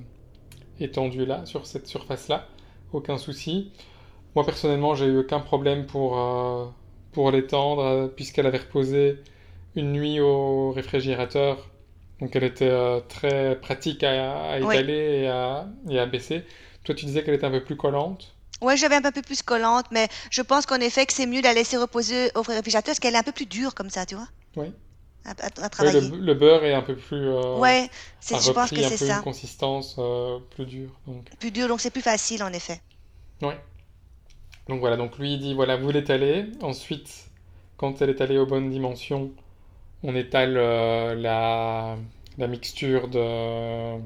étendue-là, 0.81 1.47
sur 1.47 1.67
cette 1.67 1.87
surface-là, 1.87 2.49
aucun 2.93 3.19
souci. 3.19 3.73
Moi, 4.35 4.45
personnellement, 4.45 4.95
j'ai 4.95 5.07
eu 5.07 5.19
aucun 5.21 5.41
problème 5.41 5.87
pour, 5.87 6.19
pour 7.13 7.31
l'étendre, 7.31 8.09
puisqu'elle 8.17 8.47
avait 8.47 8.59
reposé 8.59 9.19
une 9.77 9.93
nuit 9.93 10.21
au 10.21 10.73
réfrigérateur. 10.73 11.69
Donc, 12.23 12.35
elle 12.37 12.45
était 12.45 12.71
euh, 12.71 13.01
très 13.01 13.61
pratique 13.61 14.03
à, 14.05 14.53
à 14.53 14.61
Oui. 14.61 14.77
étaler 14.77 15.23
et 15.25 15.29
à, 15.29 15.69
et 15.91 15.99
à 16.01 16.07
baisser. 16.07 16.47
Toi, 16.85 16.95
tu 16.95 17.05
disais 17.07 17.23
qu'elle 17.25 17.35
était 17.35 17.47
un 17.47 17.51
peu 17.51 17.65
plus 17.65 17.77
collante. 17.77 18.35
Ouais, 18.63 18.77
j'avais 18.79 18.95
un 18.97 19.13
peu 19.13 19.21
plus 19.23 19.43
collante, 19.43 19.87
mais 19.91 20.09
je 20.31 20.41
pense 20.41 20.65
qu'en 20.67 20.81
effet 20.81 21.05
que 21.05 21.13
c'est 21.13 21.27
mieux 21.27 21.41
de 21.41 21.45
la 21.47 21.53
laisser 21.55 21.77
reposer 21.77 22.31
au 22.35 22.41
réfrigérateur 22.43 22.93
parce 22.93 23.01
qu'elle 23.01 23.15
est 23.15 23.19
un 23.19 23.23
peu 23.23 23.33
plus 23.33 23.47
dure 23.47 23.75
comme 23.75 23.91
ça, 23.91 24.07
tu 24.07 24.15
vois, 24.15 24.29
Oui. 24.57 24.73
à, 25.25 25.31
à- 25.33 25.65
à 25.65 25.71
Oui, 25.81 25.91
le, 25.91 26.01
travailler. 26.01 26.11
le 26.19 26.35
beurre 26.35 26.65
est 26.65 26.73
un 26.75 26.83
peu 26.83 26.97
plus, 26.97 27.29
euh, 27.29 27.59
Ouais, 27.61 27.91
c'est, 28.21 28.41
je 28.41 28.51
pense 28.53 28.71
que 28.73 28.83
c'est 28.83 28.97
peu 28.99 29.07
une 29.07 29.09
ça. 29.09 29.21
consistance 29.21 29.97
euh, 29.99 30.39
plus 30.51 30.65
dure. 30.67 30.91
Donc, 31.07 31.27
Plus 31.39 31.51
dur, 31.51 31.69
donc 31.69 31.83
c'est 31.83 31.91
plus 31.91 32.01
facile 32.01 32.43
en 32.43 32.53
effet. 32.55 32.81
ouais. 33.43 33.59
Donc 34.69 34.81
voilà, 34.81 34.97
donc 34.97 35.19
lui 35.19 35.35
il 35.35 35.41
dit 35.41 35.55
voilà, 35.55 35.77
vous 35.77 35.91
l'étalez. 35.91 36.47
Ensuite, 36.63 37.31
quand 37.77 38.01
elle 38.03 38.11
est 38.11 38.13
étalée 38.15 38.39
aux 38.39 38.47
bonnes 38.47 38.71
dimensions, 38.71 39.33
on 40.03 40.15
étale 40.15 40.57
euh, 40.57 41.15
la, 41.15 41.97
la 42.39 42.47
mixture 42.47 43.09
de, 43.09 43.99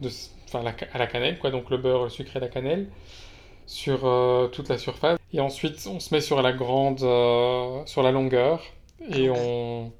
de, 0.00 0.10
enfin, 0.46 0.62
la, 0.62 0.74
à 0.92 0.98
la 0.98 1.06
cannelle, 1.06 1.38
quoi, 1.38 1.50
donc 1.50 1.70
le 1.70 1.78
beurre, 1.78 2.04
le 2.04 2.10
sucre 2.10 2.36
et 2.36 2.40
la 2.40 2.48
cannelle, 2.48 2.88
sur 3.66 4.06
euh, 4.06 4.48
toute 4.48 4.68
la 4.68 4.78
surface. 4.78 5.18
Et 5.32 5.40
ensuite, 5.40 5.86
on 5.86 6.00
se 6.00 6.14
met 6.14 6.20
sur 6.20 6.42
la 6.42 6.52
grande, 6.52 7.02
euh, 7.02 7.84
sur 7.86 8.02
la 8.02 8.12
longueur, 8.12 8.62
et 9.08 9.28
longueur. 9.28 9.36
on, 9.38 9.92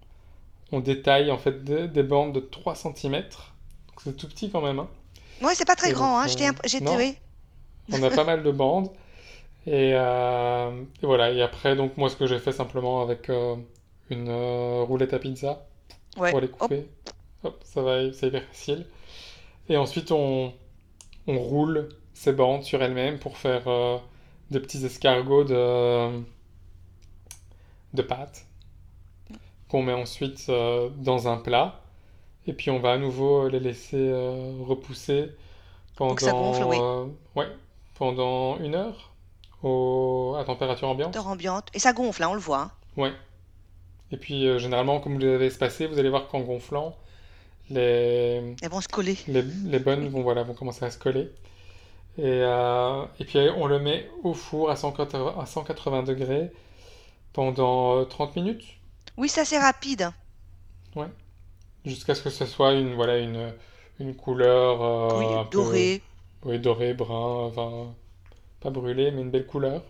on 0.73 0.81
détaille 0.81 1.31
en 1.31 1.39
fait 1.39 1.65
des, 1.65 1.89
des 1.89 2.03
bandes 2.03 2.35
de 2.35 2.41
3 2.41 2.75
cm. 2.75 3.25
C'est 4.05 4.17
tout 4.17 4.29
petit 4.29 4.51
quand 4.51 4.61
même, 4.63 4.79
hein. 4.81 4.89
Ouais, 5.43 5.55
c'est 5.55 5.65
pas 5.67 5.77
très 5.77 5.91
Et 5.91 5.93
grand, 5.93 6.21
hein. 6.21 6.27
J'étais, 6.29 6.97
oui. 6.97 7.17
on 7.93 8.03
a 8.03 8.11
pas 8.11 8.25
mal 8.25 8.43
de 8.43 8.51
bandes. 8.51 8.91
Et, 9.67 9.93
euh, 9.95 10.71
et 11.03 11.07
voilà, 11.07 11.31
et 11.31 11.43
après, 11.43 11.77
donc 11.77 11.97
moi 11.97 12.09
ce 12.11 12.17
que 12.17 12.27
j'ai 12.27 12.39
fait 12.39 12.53
simplement 12.53 13.03
avec 13.03 13.31
une 14.13 14.29
euh, 14.29 14.83
roulette 14.83 15.13
à 15.15 15.19
pizza 15.19 15.67
Ouais. 16.19 16.31
pour 16.31 16.41
les 16.41 16.49
couper. 16.49 16.87
Hop, 17.45 17.61
ça 17.65 17.81
va, 17.83 18.13
c'est 18.13 18.29
hyper 18.29 18.45
facile. 18.45 18.87
Et 19.69 19.77
ensuite 19.77 20.13
on, 20.13 20.53
on 21.27 21.39
roule 21.39 21.89
ces 22.15 22.33
bandes 22.33 22.63
sur 22.63 22.83
elles-mêmes 22.83 23.19
pour 23.19 23.37
faire 23.39 23.67
euh, 23.67 23.97
des 24.51 24.61
petits 24.61 24.85
escargots 24.85 25.45
de, 25.45 26.21
de 27.95 28.03
pâte 28.03 28.45
qu'on 29.69 29.83
met 29.83 29.93
ensuite 29.95 30.47
euh, 30.51 30.91
dans 30.99 31.29
un 31.29 31.39
plat. 31.39 31.81
Et 32.47 32.53
puis 32.53 32.71
on 32.71 32.79
va 32.81 32.93
à 32.93 32.99
nouveau 32.99 33.49
les 33.49 33.61
laisser 33.61 33.97
euh, 33.97 34.53
repousser 34.67 35.31
pour 35.97 36.15
que 36.15 36.23
ça 36.23 36.33
gonfle, 36.33 36.65
oui. 36.65 36.77
pendant, 36.77 37.09
ouais, 37.37 37.47
pendant 37.95 38.59
une 38.59 38.75
heure 38.75 39.13
au, 39.63 40.35
à 40.39 40.45
température 40.45 40.89
ambiante. 40.89 41.17
Heure 41.17 41.29
ambiante. 41.29 41.69
Et 41.73 41.79
ça 41.79 41.93
gonfle, 41.93 42.23
hein, 42.25 42.29
on 42.31 42.35
le 42.35 42.41
voit. 42.41 42.61
hein. 42.61 42.71
Ouais. 42.97 43.13
Et 44.13 44.17
puis 44.17 44.47
euh, 44.47 44.59
généralement, 44.59 45.01
comme 45.01 45.15
vous 45.15 45.19
les 45.21 45.35
avez 45.35 45.47
espacés, 45.47 45.87
vous 45.87 45.99
allez 45.99 46.11
voir 46.11 46.29
qu'en 46.29 46.41
gonflant, 46.41 46.97
les, 47.71 48.55
Elles 48.63 48.71
vont 48.71 48.81
se 48.81 48.89
coller. 48.89 49.17
les, 49.29 49.43
les 49.43 49.79
bonnes 49.79 50.09
vont, 50.09 50.23
voilà, 50.23 50.43
vont 50.43 50.55
commencer 50.55 50.85
à 50.85 50.91
se 50.91 50.99
coller. 50.99 51.31
Et, 52.19 52.25
euh, 52.27 53.05
et 53.21 53.25
puis 53.25 53.39
on 53.57 53.67
le 53.67 53.79
met 53.79 54.09
au 54.23 54.35
four 54.35 54.71
à 54.71 54.77
180, 54.77 55.37
à 55.41 55.47
180 55.47 56.03
degrés 56.03 56.53
pendant 57.33 57.97
euh, 58.01 58.05
30 58.05 58.37
minutes. 58.37 58.65
Oui, 59.17 59.29
c'est 59.29 59.41
assez 59.41 59.59
rapide. 59.59 60.11
Ouais. 60.95 61.07
Jusqu'à 61.87 62.15
ce 62.15 62.23
que 62.23 62.31
ce 62.31 62.45
soit 62.45 62.75
une, 62.75 62.95
voilà, 62.95 63.19
une, 63.19 63.53
une 63.99 64.15
couleur 64.15 64.83
euh, 64.83 65.19
Oui, 65.19 65.35
un 65.35 65.45
peu 65.45 65.51
doré. 65.59 66.03
oui, 66.45 66.59
doré, 66.59 66.93
brun, 66.93 67.47
enfin, 67.47 67.95
pas 68.61 68.71
brûlé, 68.71 69.11
mais 69.11 69.23
une 69.23 69.31
belle 69.31 69.47
couleur. 69.47 69.83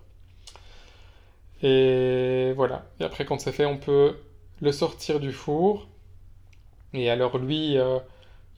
Et 1.62 2.52
voilà. 2.56 2.84
Et 3.00 3.04
après, 3.04 3.24
quand 3.24 3.40
c'est 3.40 3.52
fait, 3.52 3.66
on 3.66 3.78
peut 3.78 4.16
le 4.60 4.72
sortir 4.72 5.20
du 5.20 5.32
four. 5.32 5.88
Et 6.92 7.10
alors, 7.10 7.38
lui, 7.38 7.78
euh, 7.78 7.98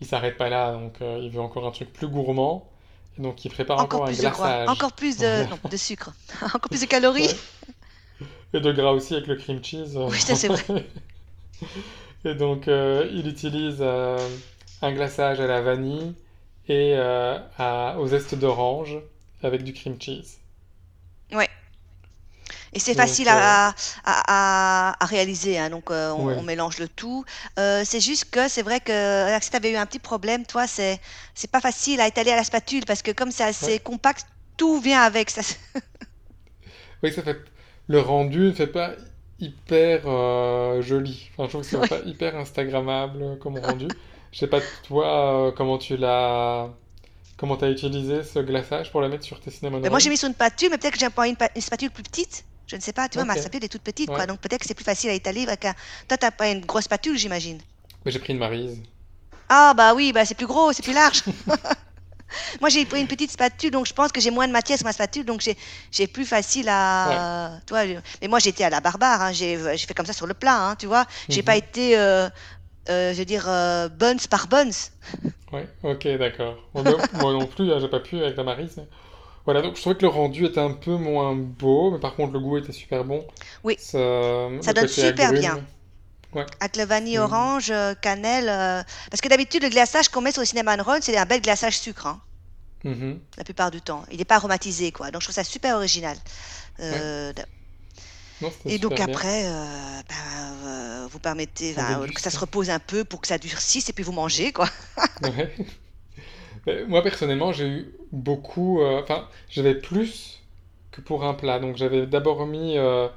il 0.01 0.07
s'arrête 0.07 0.37
pas 0.37 0.49
là, 0.49 0.73
donc 0.73 1.01
euh, 1.01 1.19
il 1.23 1.31
veut 1.31 1.41
encore 1.41 1.67
un 1.67 1.71
truc 1.71 1.93
plus 1.93 2.09
gourmand. 2.09 2.71
Et 3.19 3.23
donc, 3.23 3.45
il 3.45 3.51
prépare 3.51 3.79
Encore 3.79 4.03
encore 4.03 4.09
un 4.09 4.13
de 4.13 4.19
glaçage. 4.19 4.69
encore 4.69 4.93
plus 4.93 5.19
de, 5.19 5.49
non, 5.49 5.59
de 5.71 5.77
sucre, 5.77 6.13
encore 6.43 6.69
plus 6.69 6.81
de 6.81 6.87
calories. 6.87 7.29
Ouais. 7.29 8.27
Et 8.55 8.61
de 8.61 8.73
gras 8.73 8.93
aussi 8.93 9.15
avec 9.15 9.27
le 9.27 9.37
cream 9.37 9.63
cheese. 9.63 9.97
Oui, 9.97 10.19
ça 10.19 10.35
c'est 10.35 10.49
vrai. 10.49 10.65
Et 12.25 12.35
donc, 12.35 12.69
euh, 12.69 13.09
il 13.13 13.29
utilise 13.29 13.79
euh, 13.81 14.19
un 14.81 14.93
glaçage 14.93 15.41
à 15.41 15.47
la 15.47 15.61
vanille 15.61 16.15
et 16.69 16.97
à, 16.97 17.97
au 17.99 18.07
zeste 18.07 18.35
d'orange 18.35 18.97
avec 19.43 19.63
du 19.63 19.75
cream 19.75 20.01
cheese. 20.01 20.39
Ouais. 21.33 21.51
Et 22.75 22.81
c'est 22.81 22.95
facile 22.95 23.29
euh, 23.29 23.33
à, 23.33 23.69
à, 24.05 24.93
à, 24.95 24.97
à 25.05 25.07
réaliser, 25.07 25.59
hein, 25.59 25.71
donc 25.71 25.91
euh, 25.91 26.11
on, 26.11 26.27
ouais. 26.27 26.35
on 26.35 26.43
mélange 26.43 26.79
le 26.79 26.89
tout. 26.89 27.25
Euh, 27.59 27.83
c'est 27.85 28.01
juste 28.01 28.31
que 28.31 28.49
c'est 28.49 28.63
vrai 28.63 28.81
que 28.81 29.27
si 29.41 29.51
tu 29.51 29.57
avais 29.57 29.71
eu 29.73 29.77
un 29.77 29.87
petit 29.87 30.01
problème, 30.01 30.45
toi, 30.45 30.67
c'est 30.67 31.01
c'est 31.35 31.51
pas 31.51 31.61
facile 31.61 32.01
à 32.01 32.09
étaler 32.09 32.33
à 32.33 32.37
la 32.37 32.45
spatule 32.45 32.85
parce 32.85 33.03
que 33.03 33.13
comme 33.13 33.31
c'est 33.31 33.45
assez 33.45 33.75
Ouais. 33.75 33.79
compact, 33.79 34.27
tout 34.57 34.81
vient 34.81 35.03
avec. 35.03 35.31
Ça, 35.31 35.43
Oui, 37.03 37.13
ça 37.13 37.23
fait... 37.23 37.39
Le 37.87 38.01
rendu 38.01 38.41
ne 38.49 38.53
fait 38.53 38.67
pas 38.67 38.93
hyper 39.39 40.03
euh, 40.07 40.81
joli. 40.83 41.29
Enfin, 41.37 41.45
je 41.45 41.49
trouve 41.51 41.61
que 41.63 41.67
c'est 41.69 41.77
Ouais. 41.77 41.89
pas 41.89 42.01
hyper 42.01 42.37
Instagrammable 42.37 43.39
comme 43.39 43.59
rendu. 43.63 43.89
Je 44.33 44.39
sais 44.39 44.47
pas, 44.49 44.61
toi, 44.83 45.53
comment 45.57 45.79
tu 45.79 45.97
l'as... 45.97 46.71
Comment 47.37 47.57
t'as 47.57 47.71
utilisé 47.71 48.23
ce 48.25 48.39
glaçage 48.41 48.91
pour 48.93 49.01
la 49.01 49.09
mettre 49.09 49.25
sur 49.25 49.41
tes 49.41 49.51
cinnamon 49.51 49.81
Mais 49.83 49.91
moi, 49.91 49.99
j'ai 49.99 50.11
mis 50.11 50.17
sur 50.17 50.29
une 50.29 50.35
spatule, 50.35 50.71
mais 50.71 50.79
peut-être 50.79 50.95
que 50.95 51.01
j'ai 51.01 51.11
pas 51.11 51.29
une, 51.29 51.37
une 51.55 51.61
spatule 51.63 51.91
plus 51.91 52.03
petite. 52.03 52.45
Je 52.67 52.77
ne 52.77 52.81
sais 52.81 52.93
pas, 52.93 53.09
tu 53.09 53.19
vois, 53.19 53.25
ma 53.27 53.37
spatule 53.37 53.65
est 53.65 53.69
toute 53.69 53.83
petite, 53.83 54.09
quoi. 54.09 54.27
Donc 54.27 54.41
peut-être 54.41 54.61
que 54.63 54.67
c'est 54.67 54.75
plus 54.75 54.85
facile 54.85 55.11
à 55.11 55.13
étaler 55.15 55.43
avec 55.47 55.65
un... 55.67 55.75
Toi, 56.09 56.17
t'as 56.17 56.31
pas 56.31 56.49
une 56.49 56.65
grosse 56.65 56.85
spatule, 56.85 57.17
j'imagine. 57.19 57.61
Mais 58.05 58.11
j'ai 58.13 58.19
pris 58.19 58.33
une 58.33 58.39
Maryse. 58.39 58.79
Ah, 59.49 59.75
bah 59.77 59.95
oui, 59.95 60.13
bah 60.13 60.25
c'est 60.25 60.35
plus 60.35 60.47
gros, 60.47 60.73
c'est 60.73 60.83
plus 60.83 60.95
large. 60.95 61.23
Moi, 62.61 62.69
j'ai 62.71 62.85
pris 62.85 63.01
une 63.01 63.07
petite 63.07 63.31
spatule, 63.31 63.71
donc 63.71 63.87
je 63.87 63.93
pense 63.93 64.11
que 64.11 64.21
j'ai 64.21 64.31
moins 64.31 64.49
de 64.49 64.53
matière 64.53 64.77
sur 64.79 64.87
ma 64.87 64.93
spatule, 64.93 65.25
donc 65.25 65.47
j'ai 65.93 66.07
plus 66.07 66.25
facile 66.25 66.69
à... 66.69 67.61
Je- 67.71 67.99
mais 68.23 68.29
moi, 68.29 68.39
j'étais 68.41 68.65
à 68.65 68.71
la 68.71 68.81
barbare, 68.81 69.23
hein, 69.23 69.33
j'ai 69.33 69.59
j'ai 69.77 69.87
fait 69.87 69.95
comme 69.95 70.07
ça 70.07 70.13
sur 70.13 70.27
le 70.27 70.35
plat, 70.35 70.57
hein, 70.71 70.75
tu 70.77 70.87
vois. 70.87 71.07
J'ai 71.29 71.43
pas 71.43 71.53
Mhm. 71.53 71.59
été, 71.59 71.99
euh, 71.99 72.29
euh, 72.89 73.13
je 73.13 73.19
veux 73.19 73.25
dire, 73.25 73.45
euh, 73.49 73.89
buns 73.89 74.17
par 74.29 74.49
buns. 74.49 74.71
Ouais, 75.53 75.69
ok, 75.83 76.09
d'accord. 76.19 76.57
Moi 76.75 76.83
non 77.33 77.47
plus, 77.47 77.71
hein, 77.73 77.79
j'ai 77.81 77.89
pas 77.89 78.01
pu 78.01 78.19
avec 78.19 78.37
la 78.37 78.43
Maryse. 78.43 78.75
mais- 78.79 78.89
Voilà, 79.45 79.61
donc 79.63 79.77
je 79.77 79.81
trouvais 79.81 79.95
que 79.97 80.03
le 80.03 80.09
rendu 80.09 80.47
était 80.47 80.61
un 80.61 80.73
peu 80.73 80.97
moins 80.97 81.35
beau, 81.35 81.91
mais 81.91 81.99
par 82.01 82.15
contre 82.17 82.33
le 82.33 82.41
goût 82.41 82.57
était 82.57 82.73
super 82.73 83.05
bon. 83.05 83.25
Oui, 83.63 83.77
Ça, 83.79 83.99
donne 84.75 84.89
super 84.89 85.29
agrume. 85.29 85.41
bien. 85.41 85.65
Ouais. 86.35 86.47
Avec 86.61 86.77
le 86.77 86.85
vanille 86.85 87.19
Mm. 87.19 87.23
orange, 87.23 87.71
euh, 87.71 87.95
cannelle. 87.95 88.49
euh, 88.49 88.83
Parce 89.11 89.21
que 89.21 89.29
d'habitude, 89.29 89.63
le 89.63 89.69
glaçage 89.69 90.09
qu'on 90.09 90.21
met 90.23 90.33
sur 90.33 90.41
le 90.41 90.47
cinnamon 90.47 90.83
roll, 90.83 90.99
c'est 91.03 91.17
un 91.17 91.27
bel 91.27 91.41
glaçage 91.41 91.79
sucre. 91.79 92.07
hein. 92.07 92.21
Mhm. 92.85 93.19
la 93.39 93.45
plupart 93.45 93.71
du 93.71 93.81
temps. 93.81 94.05
Il 94.11 94.19
n'est 94.19 94.27
pas 94.27 94.35
aromatisé, 94.37 94.93
quoi. 94.93 95.11
Donc 95.11 95.23
je 95.23 95.27
trouve 95.27 95.35
ça 95.35 95.45
super 95.45 95.77
original. 95.77 96.17
Ouais. 96.79 96.91
Euh, 96.93 97.33
Non, 98.43 98.53
et 98.67 98.79
donc 98.79 98.99
après, 99.01 99.45
euh, 99.47 100.01
ben, 100.09 101.07
vous 101.11 101.19
permettez 101.19 101.73
que 102.15 102.21
ça 102.21 102.31
se 102.31 102.39
repose 102.39 102.69
un 102.69 102.79
peu 102.81 103.05
pour 103.05 103.21
que 103.23 103.27
ça 103.29 103.39
durcisse 103.39 103.89
et 103.89 103.93
puis 103.95 104.05
vous 104.05 104.13
mangez, 104.13 104.53
quoi. 104.53 104.69
Ouais. 105.23 105.55
Mais 106.67 106.85
Moi, 106.85 107.03
personnellement, 107.03 107.53
j'ai 107.53 107.67
eu 107.69 107.95
beaucoup. 108.13 108.81
euh, 108.81 109.01
Enfin, 109.03 109.29
j'avais 109.51 109.75
plus 109.75 110.43
que 110.93 111.01
pour 111.01 111.25
un 111.25 111.35
plat. 111.35 111.59
Donc, 111.59 111.77
j'avais 111.77 112.07
d'abord 112.07 112.47
mis 112.47 112.79
euh, 112.79 113.09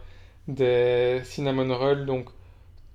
des 0.47 1.21
cinnamon 1.25 1.75
rolls, 1.77 2.05
donc 2.05 2.29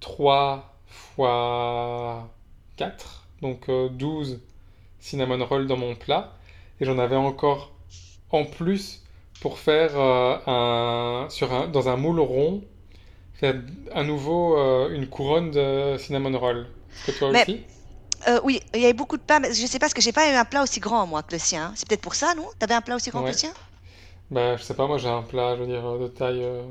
3 0.01 0.75
fois 0.89 2.29
4, 2.77 3.27
donc 3.43 3.69
euh, 3.69 3.89
12 3.91 4.41
cinnamon 5.01 5.45
rolls 5.47 5.67
dans 5.67 5.77
mon 5.79 5.95
plat. 5.97 6.35
Et 6.81 6.85
j'en 6.87 6.99
avais 6.99 7.17
encore 7.17 7.73
en 8.31 8.45
plus 8.47 9.05
pour 9.41 9.59
faire 9.59 9.93
euh, 9.99 10.39
un, 10.47 11.29
sur 11.31 11.53
un, 11.53 11.69
dans 11.69 11.89
un 11.89 11.97
moule 11.97 12.21
rond, 12.21 12.63
faire 13.35 13.57
à 13.93 14.05
nouveau 14.05 14.59
euh, 14.59 14.91
une 14.95 15.09
couronne 15.09 15.51
de 15.53 15.97
cinnamon 15.99 16.39
roll. 16.39 16.69
Que 17.05 17.13
toi 17.13 17.31
Mais 17.33 17.47
aussi? 17.47 17.63
Euh, 18.29 18.41
oui, 18.45 18.61
il 18.75 18.81
y 18.81 18.85
avait 18.85 18.93
beaucoup 18.93 19.17
de 19.17 19.23
plats, 19.23 19.41
mais 19.41 19.53
je 19.55 19.67
sais 19.67 19.79
pas, 19.79 19.87
parce 19.87 19.95
que 19.95 20.01
j'ai 20.03 20.13
pas 20.13 20.31
eu 20.31 20.35
un 20.35 20.45
plat 20.45 20.63
aussi 20.63 20.81
grand, 20.81 21.07
moi, 21.07 21.23
que 21.23 21.33
le 21.33 21.39
sien. 21.39 21.67
hein. 21.67 21.73
C'est 21.77 21.87
peut-être 21.89 22.01
pour 22.03 22.15
ça, 22.15 22.35
non? 22.35 22.49
T'avais 22.59 22.75
un 22.75 22.81
plat 22.83 22.97
aussi 22.97 23.11
grand 23.11 23.23
que 23.23 23.29
le 23.31 23.35
sien? 23.35 23.53
Bah, 24.31 24.57
je 24.57 24.63
sais 24.63 24.75
pas, 24.75 24.87
moi 24.87 24.99
j'ai 24.99 25.09
un 25.09 25.23
plat, 25.23 25.57
je 25.57 25.61
veux 25.63 25.67
dire, 25.67 25.99
de 25.99 26.09
taille 26.09 26.43
euh, 26.43 26.63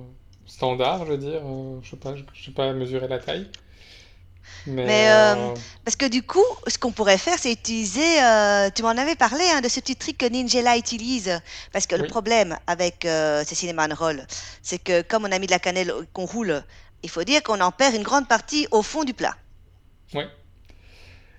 standard, 0.45 1.05
je 1.05 1.11
veux 1.11 1.17
dire. 1.17 1.41
euh, 1.45 1.79
je 1.83 1.89
sais 1.91 1.97
pas, 1.97 2.15
je, 2.15 2.23
je 2.33 2.45
sais 2.45 2.51
pas 2.51 2.73
mesurer 2.73 3.07
la 3.07 3.19
taille. 3.19 3.49
Mais 4.83 5.07
Mais 5.07 5.11
euh, 5.11 5.55
parce 5.85 5.95
que 5.95 6.07
du 6.07 6.23
coup, 6.23 6.43
ce 6.67 6.77
qu'on 6.77 6.91
pourrait 6.91 7.17
faire, 7.19 7.37
c'est 7.39 7.51
utiliser. 7.51 8.01
tu 8.75 8.81
m'en 8.83 8.89
avais 8.89 9.15
parlé 9.15 9.43
hein, 9.53 9.61
de 9.61 9.69
ce 9.69 9.79
petit 9.79 9.95
truc 9.95 10.17
que 10.17 10.25
Ningella 10.25 10.77
utilise. 10.77 11.39
Parce 11.71 11.85
que 11.87 11.95
le 11.95 12.03
problème 12.03 12.57
avec 12.67 13.07
ces 13.45 13.55
cinnamon 13.55 13.93
rolls, 13.95 14.25
c'est 14.63 14.79
que 14.79 15.01
comme 15.03 15.25
on 15.25 15.31
a 15.31 15.39
mis 15.39 15.47
de 15.47 15.51
la 15.51 15.59
cannelle 15.59 15.93
qu'on 16.13 16.25
roule, 16.25 16.63
il 17.03 17.09
faut 17.09 17.23
dire 17.23 17.43
qu'on 17.43 17.61
en 17.61 17.71
perd 17.71 17.95
une 17.95 18.03
grande 18.03 18.27
partie 18.27 18.67
au 18.71 18.81
fond 18.81 19.03
du 19.03 19.13
plat. 19.13 19.35
ouais. 20.13 20.40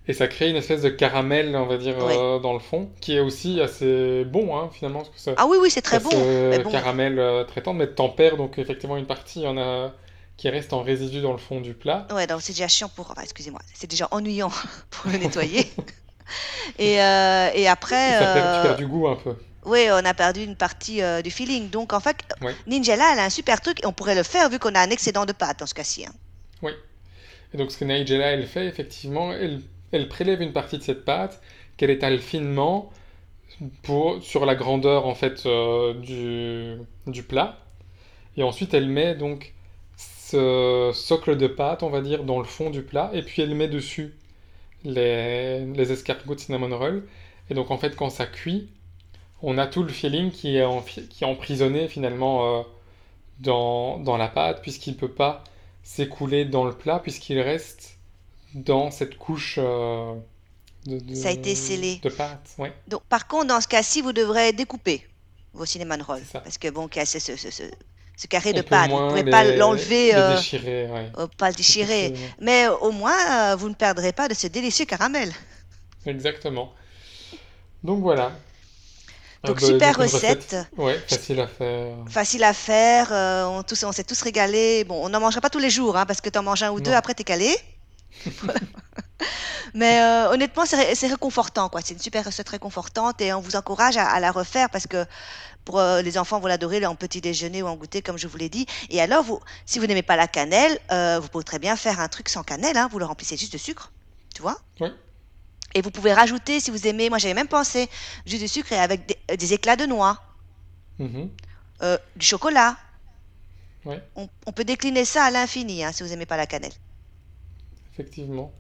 Et 0.09 0.13
ça 0.15 0.27
crée 0.27 0.51
une 0.51 0.57
espèce 0.57 0.83
de 0.83 0.89
caramel, 0.89 1.55
on 1.55 1.67
va 1.67 1.77
dire, 1.79 1.95
Oui. 2.01 2.15
euh, 2.17 2.39
dans 2.41 2.53
le 2.55 2.59
fond, 2.59 2.91
qui 3.01 3.15
est 3.15 3.21
aussi 3.21 3.61
assez 3.61 4.25
bon, 4.25 4.57
hein, 4.59 4.69
finalement, 4.73 4.99
parce 5.01 5.11
que 5.11 5.21
ça, 5.21 5.33
Ah 5.37 5.47
oui, 5.47 5.59
oui, 5.61 5.71
c'est 5.71 5.83
très 5.83 6.01
bon. 6.01 6.11
Mais 6.13 6.59
bon, 6.59 6.71
caramel 6.71 7.19
euh, 7.21 7.45
très 7.45 7.63
tendre, 7.63 7.79
mais 7.79 7.87
t'en 7.87 8.09
perds 8.09 8.37
donc 8.37 8.59
effectivement 8.59 8.97
une 8.97 9.07
partie, 9.07 9.41
il 9.41 9.45
y 9.45 9.49
en 9.49 9.59
a 9.59 9.93
qui 10.37 10.49
reste 10.49 10.73
en 10.73 10.83
résidu 10.83 11.21
dans 11.21 11.31
le 11.33 11.39
fond 11.39 11.61
du 11.61 11.75
plat. 11.75 12.07
ouais, 12.13 12.27
donc 12.27 12.43
c'est 12.43 12.53
déjà 12.53 12.67
chiant 12.67 12.89
pour. 12.89 13.11
Enfin, 13.13 13.23
excusez-moi, 13.23 13.61
c'est 13.75 13.89
déjà 13.89 14.09
ennuyant 14.11 14.51
pour 14.91 15.11
le 15.13 15.19
nettoyer. 15.19 15.71
Et, 16.79 17.01
euh, 17.03 17.51
et 17.55 17.63
Et 17.63 17.69
après, 17.69 18.13
ça 18.19 18.27
perd, 18.33 18.53
tu 18.55 18.59
euh, 18.59 18.63
perds 18.63 18.77
du 18.77 18.87
goût 18.87 19.07
un 19.07 19.17
peu. 19.17 19.35
oui, 19.67 19.87
on 19.91 20.05
a 20.05 20.15
perdu 20.15 20.43
une 20.43 20.57
partie 20.57 21.03
euh, 21.03 21.21
du 21.21 21.31
feeling. 21.31 21.69
Donc 21.69 21.93
en 21.93 22.01
fait, 22.01 22.17
Oui, 22.41 22.53
Ningella, 22.67 23.05
elle 23.13 23.19
a 23.19 23.25
un 23.25 23.31
super 23.31 23.61
truc 23.61 23.83
et 23.83 23.87
on 23.87 23.93
pourrait 23.93 24.15
le 24.15 24.23
faire 24.23 24.49
vu 24.49 24.59
qu'on 24.59 24.75
a 24.75 24.81
un 24.81 24.91
excédent 24.91 25.27
de 25.27 25.33
pâte 25.33 25.59
dans 25.61 25.67
ce 25.67 25.75
cas-ci. 25.75 26.07
hein. 26.07 26.13
oui. 26.63 26.73
Et 27.55 27.59
donc 27.59 27.71
ce 27.71 27.77
que 27.77 27.85
Nigella, 27.85 28.29
elle 28.33 28.47
fait, 28.47 28.65
effectivement, 28.67 29.31
elle, 29.33 29.61
elle 29.93 30.09
prélève 30.09 30.43
une 30.43 30.53
partie 30.53 30.79
de 30.79 30.83
cette 30.83 31.05
pâte 31.05 31.41
qu'elle 31.77 31.91
étale 31.91 32.19
finement 32.19 32.91
pour, 33.83 34.23
sur 34.23 34.47
la 34.47 34.55
grandeur 34.55 35.07
en 35.07 35.15
fait 35.15 35.45
euh, 35.47 35.95
du, 37.07 37.23
plat. 37.23 37.59
Et 38.37 38.43
ensuite 38.43 38.75
elle 38.75 38.89
met 38.89 39.15
donc 39.15 39.53
ce 39.97 40.91
socle 40.95 41.37
de 41.37 41.47
pâte, 41.47 41.83
on 41.83 41.91
va 41.91 42.01
dire, 42.01 42.25
dans 42.25 42.39
le 42.39 42.45
fond 42.45 42.71
du 42.71 42.83
plat. 42.83 43.11
Et 43.13 43.23
puis 43.23 43.43
elle 43.43 43.55
met 43.55 43.69
dessus 43.69 44.15
les, 44.85 45.93
escargots 45.93 46.35
de 46.35 46.41
cinnamon 46.41 46.77
roll. 46.77 47.07
Et 47.51 47.55
donc 47.55 47.71
en 47.71 47.79
fait 47.79 47.95
quand 47.95 48.11
ça 48.11 48.27
cuit, 48.27 48.69
on 49.43 49.59
a 49.59 49.67
tout 49.67 49.83
le 49.83 49.91
feeling 49.91 50.31
qui 50.31 50.57
est, 50.57 51.09
qui 51.11 51.25
est 51.25 51.27
emprisonné 51.27 51.89
finalement 51.89 52.61
euh, 52.61 52.63
dans, 53.41 53.99
dans 53.99 54.17
la 54.17 54.29
pâte 54.29 54.63
puisqu'il 54.63 54.95
ne 54.95 54.99
peut 54.99 55.11
pas 55.11 55.45
s'écouler 55.83 56.45
dans 56.45 56.65
le 56.65 56.73
plat 56.73 57.01
puisqu'il 57.01 57.41
reste 57.41 57.99
dans 58.55 58.91
cette 58.91 59.17
couche 59.19 59.57
euh, 59.59 60.15
de, 60.87 61.15
Ça 61.15 61.29
a 61.29 61.31
été 61.33 61.51
de, 61.51 61.57
scellé. 61.57 62.01
de 62.03 62.09
pâte. 62.09 62.51
Ouais, 62.59 62.73
Donc, 62.89 63.03
par 63.05 63.27
contre, 63.27 63.47
dans 63.47 63.61
ce 63.61 63.69
cas-ci, 63.69 64.03
vous 64.03 64.13
devrez 64.13 64.53
découper 64.53 65.07
vos 65.53 65.65
cinnamon 65.67 66.03
rolls. 66.05 66.23
c'est 66.27 66.33
ça. 66.33 66.41
Parce 66.41 66.59
que 66.59 66.69
bon, 66.69 66.89
a 66.97 67.05
ce, 67.07 67.19
ce- 67.19 67.37
ce- 67.37 68.27
carré 68.29 68.53
de 68.53 68.61
On 68.61 68.63
pâte, 68.65 68.91
vous 68.91 69.01
ne 69.01 69.09
pourrez 69.09 69.25
pas 69.25 69.43
les, 69.45 69.57
l'enlever, 69.57 70.07
les 70.09 70.15
euh, 70.15 70.37
ouais, 70.93 71.11
euh, 71.19 71.27
pas 71.39 71.49
le 71.51 71.55
déchirer. 71.57 72.15
Mais 72.41 72.69
au 72.69 72.91
moins, 72.93 73.57
vous 73.57 73.69
ne 73.69 73.75
perdrez 73.75 74.13
pas 74.13 74.29
de 74.29 74.35
ce 74.35 74.47
délicieux 74.47 74.85
caramel. 74.85 75.33
Exactement. 76.07 76.73
Donc 77.83 78.01
voilà. 78.01 78.33
Ah 79.45 79.49
Donc, 79.49 79.61
bah, 79.61 79.67
super 79.67 79.97
recette, 79.99 80.45
recette. 80.45 80.67
ouais, 80.77 80.99
facile 81.09 81.41
à 81.41 81.49
faire. 81.49 81.97
Facile 82.09 82.45
à 82.45 82.53
faire, 82.53 83.09
euh, 83.13 83.45
on, 83.47 83.63
tous, 83.65 83.83
on 83.83 83.91
s'est 83.91 84.05
tous 84.05 84.23
régalés. 84.23 84.85
Bon, 84.85 85.05
on 85.05 85.09
n'en 85.09 85.19
mangera 85.19 85.41
pas 85.41 85.51
tous 85.51 85.59
les 85.59 85.71
jours, 85.71 85.97
hein, 85.97 86.07
parce 86.07 86.21
que 86.21 86.31
tu 86.31 86.39
en 86.39 86.45
manges 86.45 86.63
un 86.63 86.71
ou 86.71 86.81
deux, 86.81 86.93
après 86.93 87.15
t'es 87.15 87.25
calé. 87.25 87.53
Mais 89.75 90.01
euh, 90.01 90.31
honnêtement, 90.31 90.67
c'est 90.67 90.77
ré- 90.77 90.95
c'est 90.95 91.07
réconfortant, 91.09 91.69
quoi. 91.69 91.81
C'est 91.83 91.95
une 91.95 92.01
super 92.01 92.25
recette 92.25 92.49
réconfortante 92.49 93.21
et 93.21 93.33
on 93.33 93.41
vous 93.41 93.57
encourage 93.57 93.97
à, 93.97 94.07
à 94.09 94.21
la 94.21 94.31
refaire 94.31 94.69
parce 94.71 94.87
que 94.87 95.07
pour 95.65 95.79
euh, 95.79 96.03
les 96.03 96.19
enfants 96.19 96.41
vont 96.41 96.49
l'adorer 96.49 96.85
en 96.87 96.95
petit 96.97 97.21
déjeuner 97.21 97.63
ou 97.63 97.67
en 97.69 97.77
goûter, 97.77 98.03
comme 98.03 98.19
je 98.19 98.27
vous 98.27 98.37
l'ai 98.37 98.49
dit. 98.49 98.67
Et 98.91 99.01
alors, 99.01 99.23
vous, 99.23 99.41
si 99.65 99.79
vous 99.79 99.87
n'aimez 99.87 100.03
pas 100.03 100.17
la 100.17 100.29
cannelle, 100.29 100.79
euh, 100.91 101.21
vous 101.21 101.29
pouvez 101.29 101.45
très 101.45 101.59
bien 101.59 101.77
faire 101.77 102.01
un 102.01 102.09
truc 102.09 102.29
sans 102.29 102.43
cannelle. 102.43 102.77
hein. 102.77 102.89
Vous 102.91 102.99
le 102.99 103.05
remplissez 103.07 103.37
juste 103.37 103.53
de 103.53 103.59
sucre, 103.59 103.93
tu 104.35 104.43
vois. 104.43 104.61
Et 105.75 105.81
vous 105.83 105.91
pouvez 105.91 106.13
rajouter, 106.13 106.61
si 106.61 106.71
vous 106.71 106.87
aimez, 106.87 107.09
moi 107.09 107.19
j'avais 107.19 107.35
même 107.35 107.49
pensé, 107.49 107.89
juste 108.27 108.43
du 108.43 108.49
sucre 108.49 108.73
et 108.73 108.79
avec 108.79 109.07
des, 109.07 109.37
des 109.37 109.53
éclats 109.55 109.77
de 109.77 109.87
noix, 109.87 110.21
mhm, 110.99 111.31
euh, 111.83 111.97
du 112.17 112.27
chocolat. 112.27 112.77
ouais, 113.87 114.03
On, 114.17 114.29
on 114.47 114.53
peut 114.53 114.65
décliner 114.65 115.05
ça 115.05 115.25
à 115.25 115.31
l'infini, 115.31 115.85
hein, 115.85 115.93
si 115.93 116.03
vous 116.03 116.09
n'aimez 116.11 116.27
pas 116.27 116.37
la 116.37 116.47
cannelle. 116.47 116.73
Effectivement. 117.93 118.53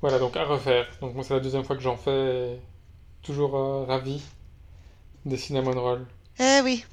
Voilà, 0.00 0.18
donc 0.18 0.36
à 0.36 0.44
refaire. 0.44 0.86
Donc 1.00 1.14
moi 1.14 1.24
c'est 1.24 1.34
la 1.34 1.40
deuxième 1.40 1.64
fois 1.64 1.76
que 1.76 1.82
j'en 1.82 1.96
fais. 1.96 2.58
Toujours 3.22 3.56
euh, 3.56 3.84
ravi 3.84 4.20
des 5.24 5.36
cinnamon 5.36 5.80
rolls. 5.80 6.06
Eh 6.40 6.60
oui. 6.64 6.84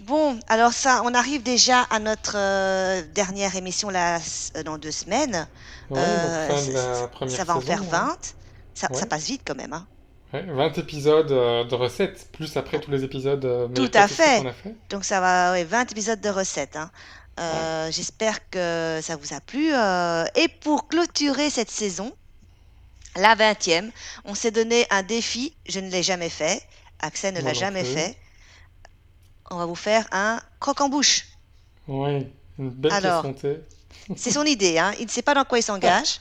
Bon, 0.00 0.38
alors 0.48 0.72
ça, 0.72 1.02
on 1.04 1.12
arrive 1.14 1.42
déjà 1.42 1.82
à 1.82 1.98
notre 1.98 2.36
euh, 2.36 3.02
dernière 3.14 3.56
émission 3.56 3.88
là, 3.90 4.18
euh, 4.56 4.62
dans 4.62 4.78
deux 4.78 4.90
semaines. 4.92 5.46
Ouais, 5.90 5.96
donc 5.96 5.98
Euh, 5.98 6.48
fin 6.48 6.56
c- 6.56 6.68
de 6.68 6.74
la 6.74 6.94
c- 6.94 7.08
première 7.10 7.36
ça 7.36 7.44
va 7.44 7.56
en 7.56 7.60
faire 7.60 7.78
saison. 7.78 7.90
hein. 7.94 8.06
20. 8.06 8.18
Ça, 8.74 8.88
ça 8.92 8.94
Ouais. 9.02 9.06
passe 9.06 9.26
vite 9.26 9.42
quand 9.46 9.56
même. 9.56 9.72
hein. 9.72 9.86
Ouais, 10.32 10.42
20 10.42 10.76
épisodes 10.78 11.26
de 11.28 11.74
recettes, 11.74 12.28
plus 12.32 12.54
après 12.58 12.80
tous 12.80 12.90
les 12.90 13.02
épisodes 13.02 13.72
Tout 13.74 13.90
à 13.94 14.06
fait. 14.08 14.40
qu'on 14.42 14.48
a 14.48 14.52
fait. 14.52 14.74
Donc 14.90 15.04
ça 15.04 15.20
va, 15.20 15.52
ouais, 15.52 15.64
20 15.64 15.90
épisodes 15.90 16.20
de 16.20 16.28
recettes. 16.28 16.76
hein. 16.76 16.90
Euh, 17.38 17.90
J'espère 17.90 18.48
que 18.50 19.00
ça 19.02 19.16
vous 19.16 19.32
a 19.32 19.40
plu. 19.40 19.72
euh, 19.72 20.24
et 20.34 20.48
pour 20.48 20.88
clôturer 20.88 21.50
cette 21.50 21.70
saison, 21.70 22.12
la 23.16 23.34
20e, 23.36 23.90
on 24.24 24.34
s'est 24.34 24.50
donné 24.50 24.86
un 24.90 25.02
défi. 25.02 25.54
Je 25.68 25.80
ne 25.80 25.90
l'ai 25.90 26.02
jamais 26.02 26.28
fait. 26.28 26.62
Axel 27.00 27.34
ne 27.34 27.40
l'a 27.40 27.54
jamais 27.54 27.82
plus. 27.84 27.92
fait. 27.92 28.16
On 29.50 29.56
va 29.56 29.66
vous 29.66 29.74
faire 29.76 30.06
un 30.12 30.40
croque 30.60 30.80
en 30.80 30.88
bouche. 30.88 31.24
Ouais, 31.86 32.26
une 32.58 32.70
belle 32.70 32.92
Alors, 32.92 33.24
c'est 34.16 34.30
son 34.32 34.44
idée. 34.44 34.78
Hein. 34.78 34.92
Il 34.98 35.06
ne 35.06 35.10
sait 35.10 35.22
pas 35.22 35.34
dans 35.34 35.44
quoi 35.44 35.58
il 35.58 35.62
s'engage. 35.62 36.20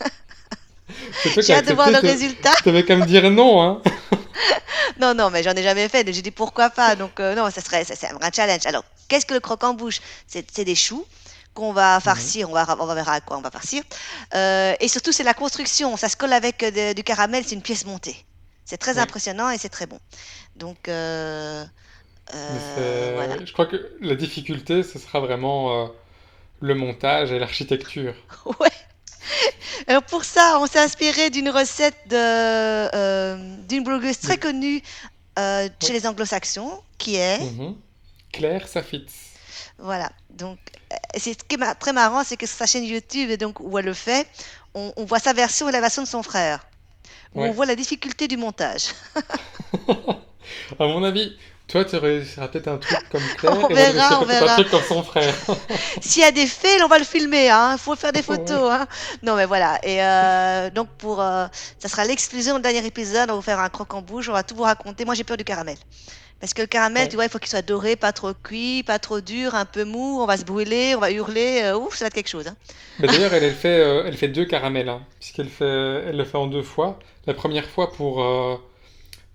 J'ai 1.36 1.54
hâte 1.54 1.66
de 1.68 1.74
voir 1.74 1.90
le 1.90 1.98
résultat. 1.98 2.52
t'avais 2.62 2.84
qu'à 2.84 2.96
me 2.96 3.04
dire 3.06 3.30
non, 3.30 3.62
hein. 3.62 3.82
Non, 5.00 5.14
non, 5.14 5.30
mais 5.30 5.42
j'en 5.42 5.52
ai 5.52 5.62
jamais 5.62 5.88
fait. 5.88 6.10
J'ai 6.12 6.22
dit 6.22 6.30
pourquoi 6.30 6.70
pas. 6.70 6.96
Donc, 6.96 7.20
euh, 7.20 7.34
non, 7.34 7.50
ça 7.50 7.60
serait, 7.60 7.84
c'est 7.84 8.06
un 8.08 8.14
vrai 8.14 8.30
challenge. 8.34 8.66
Alors, 8.66 8.84
qu'est-ce 9.08 9.26
que 9.26 9.34
le 9.34 9.40
croque 9.40 9.64
en 9.64 9.74
bouche? 9.74 10.00
C'est 10.26 10.64
des 10.64 10.74
choux 10.74 11.04
qu'on 11.54 11.72
va 11.72 11.98
farcir. 12.00 12.48
On 12.50 12.52
va, 12.52 12.66
on 12.80 12.86
va 12.86 12.94
verra 12.94 13.14
à 13.14 13.20
quoi 13.20 13.36
on 13.38 13.40
va 13.42 13.50
farcir. 13.50 13.82
Euh, 14.34 14.74
et 14.80 14.88
surtout, 14.88 15.12
c'est 15.12 15.24
la 15.24 15.34
construction. 15.34 15.96
Ça 15.96 16.08
se 16.08 16.16
colle 16.16 16.32
avec 16.32 16.62
euh, 16.62 16.70
de- 16.70 16.92
du 16.94 17.02
caramel. 17.04 17.44
C'est 17.46 17.54
une 17.54 17.62
pièce 17.62 17.84
montée. 17.86 18.16
C'est 18.64 18.78
très 18.78 18.94
Ouais. 18.94 19.00
impressionnant 19.00 19.50
et 19.50 19.58
c'est 19.58 19.68
très 19.68 19.86
bon. 19.86 19.98
Donc, 20.56 20.88
euh, 20.88 21.64
euh, 22.34 23.12
voilà. 23.14 23.36
Je 23.44 23.52
crois 23.52 23.66
que 23.66 23.90
la 24.00 24.14
difficulté, 24.14 24.82
ce 24.82 24.98
sera 24.98 25.20
vraiment 25.20 25.90
le 26.60 26.74
montage 26.74 27.32
et 27.32 27.38
l'architecture. 27.38 28.14
Ouais. 28.60 28.68
Alors 29.86 30.02
pour 30.02 30.24
ça, 30.24 30.58
on 30.60 30.66
s'est 30.66 30.78
inspiré 30.78 31.30
d'une 31.30 31.48
recette 31.50 31.96
de, 32.08 32.16
euh, 32.16 33.56
d'une 33.68 33.82
blogueuse 33.84 34.18
très 34.18 34.38
connue 34.38 34.82
euh, 35.38 35.68
chez 35.82 35.92
les 35.92 36.06
anglo-saxons, 36.06 36.80
qui 36.98 37.16
est 37.16 37.38
Mhm. 37.40 37.76
Claire 38.32 38.68
Safitz. 38.68 39.12
Voilà. 39.78 40.10
Donc, 40.30 40.58
euh, 40.92 40.96
c'est 41.16 41.32
ce 41.32 41.44
qui 41.44 41.56
est 41.56 41.74
très 41.76 41.92
marrant, 41.92 42.22
c'est 42.24 42.36
que 42.36 42.46
sur 42.46 42.56
sa 42.56 42.66
chaîne 42.66 42.84
YouTube, 42.84 43.30
et 43.30 43.36
donc 43.36 43.60
où 43.60 43.78
elle 43.78 43.84
le 43.86 43.94
fait, 43.94 44.26
on, 44.74 44.92
on 44.96 45.04
voit 45.04 45.18
sa 45.18 45.32
version 45.32 45.68
et 45.68 45.72
la 45.72 45.80
version 45.80 46.02
de 46.02 46.08
son 46.08 46.22
frère, 46.22 46.64
on 47.34 47.50
voit 47.52 47.66
la 47.66 47.74
difficulté 47.74 48.28
du 48.28 48.36
montage. 48.36 48.88
À 50.78 50.86
mon 50.86 51.02
avis, 51.04 51.36
toi, 51.72 51.84
tu 51.84 51.96
réussiras 51.96 52.48
peut-être 52.48 52.68
un 52.68 52.76
truc 52.78 52.98
comme 53.10 53.22
Claire, 53.38 53.58
On 53.64 53.68
et 53.68 53.74
verra, 53.74 54.20
on 54.20 54.24
peut-être 54.26 54.42
un 54.42 54.44
verra. 54.46 54.54
truc 54.56 54.70
comme 54.70 54.82
son 54.82 55.02
frère. 55.02 55.34
S'il 56.00 56.22
y 56.22 56.24
a 56.24 56.30
des 56.30 56.46
fails, 56.46 56.82
on 56.84 56.88
va 56.88 56.98
le 56.98 57.04
filmer, 57.04 57.50
hein. 57.50 57.76
Faut 57.78 57.96
faire 57.96 58.12
des 58.12 58.22
photos, 58.22 58.70
hein. 58.70 58.86
Non, 59.22 59.34
mais 59.36 59.46
voilà. 59.46 59.78
Et 59.82 60.02
euh, 60.02 60.70
donc 60.70 60.88
pour, 60.98 61.20
euh, 61.22 61.46
ça 61.78 61.88
sera 61.88 62.04
l'exclusion 62.04 62.56
du 62.56 62.62
dernier 62.62 62.84
épisode. 62.86 63.24
On 63.30 63.32
va 63.32 63.34
vous 63.36 63.42
faire 63.42 63.58
un 63.60 63.68
croc 63.70 63.92
en 63.94 64.02
bouche. 64.02 64.28
On 64.28 64.32
va 64.32 64.42
tout 64.42 64.54
vous 64.54 64.62
raconter. 64.64 65.04
Moi, 65.04 65.14
j'ai 65.14 65.24
peur 65.24 65.36
du 65.36 65.44
caramel. 65.44 65.76
Parce 66.40 66.54
que 66.54 66.60
le 66.62 66.66
caramel, 66.66 67.04
Ouais. 67.04 67.08
tu 67.08 67.14
vois, 67.14 67.24
il 67.24 67.30
faut 67.30 67.38
qu'il 67.38 67.48
soit 67.48 67.62
doré, 67.62 67.94
pas 67.94 68.12
trop 68.12 68.32
cuit, 68.34 68.82
pas 68.82 68.98
trop 68.98 69.20
dur, 69.20 69.54
un 69.54 69.64
peu 69.64 69.84
mou. 69.84 70.20
On 70.20 70.26
va 70.26 70.36
se 70.36 70.44
brûler, 70.44 70.94
on 70.96 70.98
va 70.98 71.10
hurler. 71.12 71.60
euh, 71.62 71.76
ouf, 71.78 71.96
ça 71.96 72.04
va 72.04 72.08
être 72.08 72.14
quelque 72.14 72.28
chose. 72.28 72.48
Hein. 72.48 72.56
D'ailleurs, 72.98 73.32
elle, 73.32 73.44
elle 73.44 73.54
fait, 73.54 73.78
elle 74.06 74.16
fait 74.16 74.28
deux 74.28 74.44
caramels, 74.44 74.88
hein, 74.88 75.00
puisqu'elle 75.20 75.48
fait, 75.48 75.64
elle 75.64 76.16
le 76.16 76.24
fait 76.24 76.36
en 76.38 76.48
deux 76.48 76.62
fois. 76.64 76.98
La 77.26 77.34
première 77.34 77.66
fois 77.66 77.92
pour, 77.92 78.20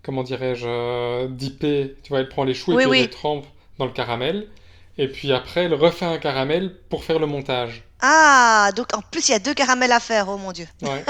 comment 0.08 0.24
dirais-je, 0.24 0.66
euh, 0.68 1.28
dipper, 1.30 1.96
tu 2.02 2.10
vois, 2.10 2.20
elle 2.22 2.30
prend 2.30 2.44
les 2.46 2.56
choux 2.56 2.72
et 2.72 2.76
Oui, 2.76 2.84
puis 2.90 3.00
elle 3.02 3.06
les 3.06 3.10
trempe 3.12 3.46
dans 3.78 3.86
le 3.86 3.92
caramel. 3.92 4.48
Et 4.98 5.08
puis 5.08 5.32
après, 5.32 5.66
elle 5.66 5.76
refait 5.76 6.06
un 6.06 6.18
caramel 6.18 6.74
pour 6.90 7.04
faire 7.04 7.20
le 7.20 7.28
montage. 7.28 7.84
Ah, 8.02 8.72
donc 8.76 8.96
en 8.96 9.02
plus, 9.02 9.28
il 9.30 9.34
y 9.34 9.36
a 9.36 9.40
deux 9.40 9.54
caramels 9.54 9.92
à 9.92 10.00
faire. 10.00 10.28
Oh 10.30 10.38
mon 10.38 10.52
Dieu. 10.52 10.66
Ouais. 10.82 11.04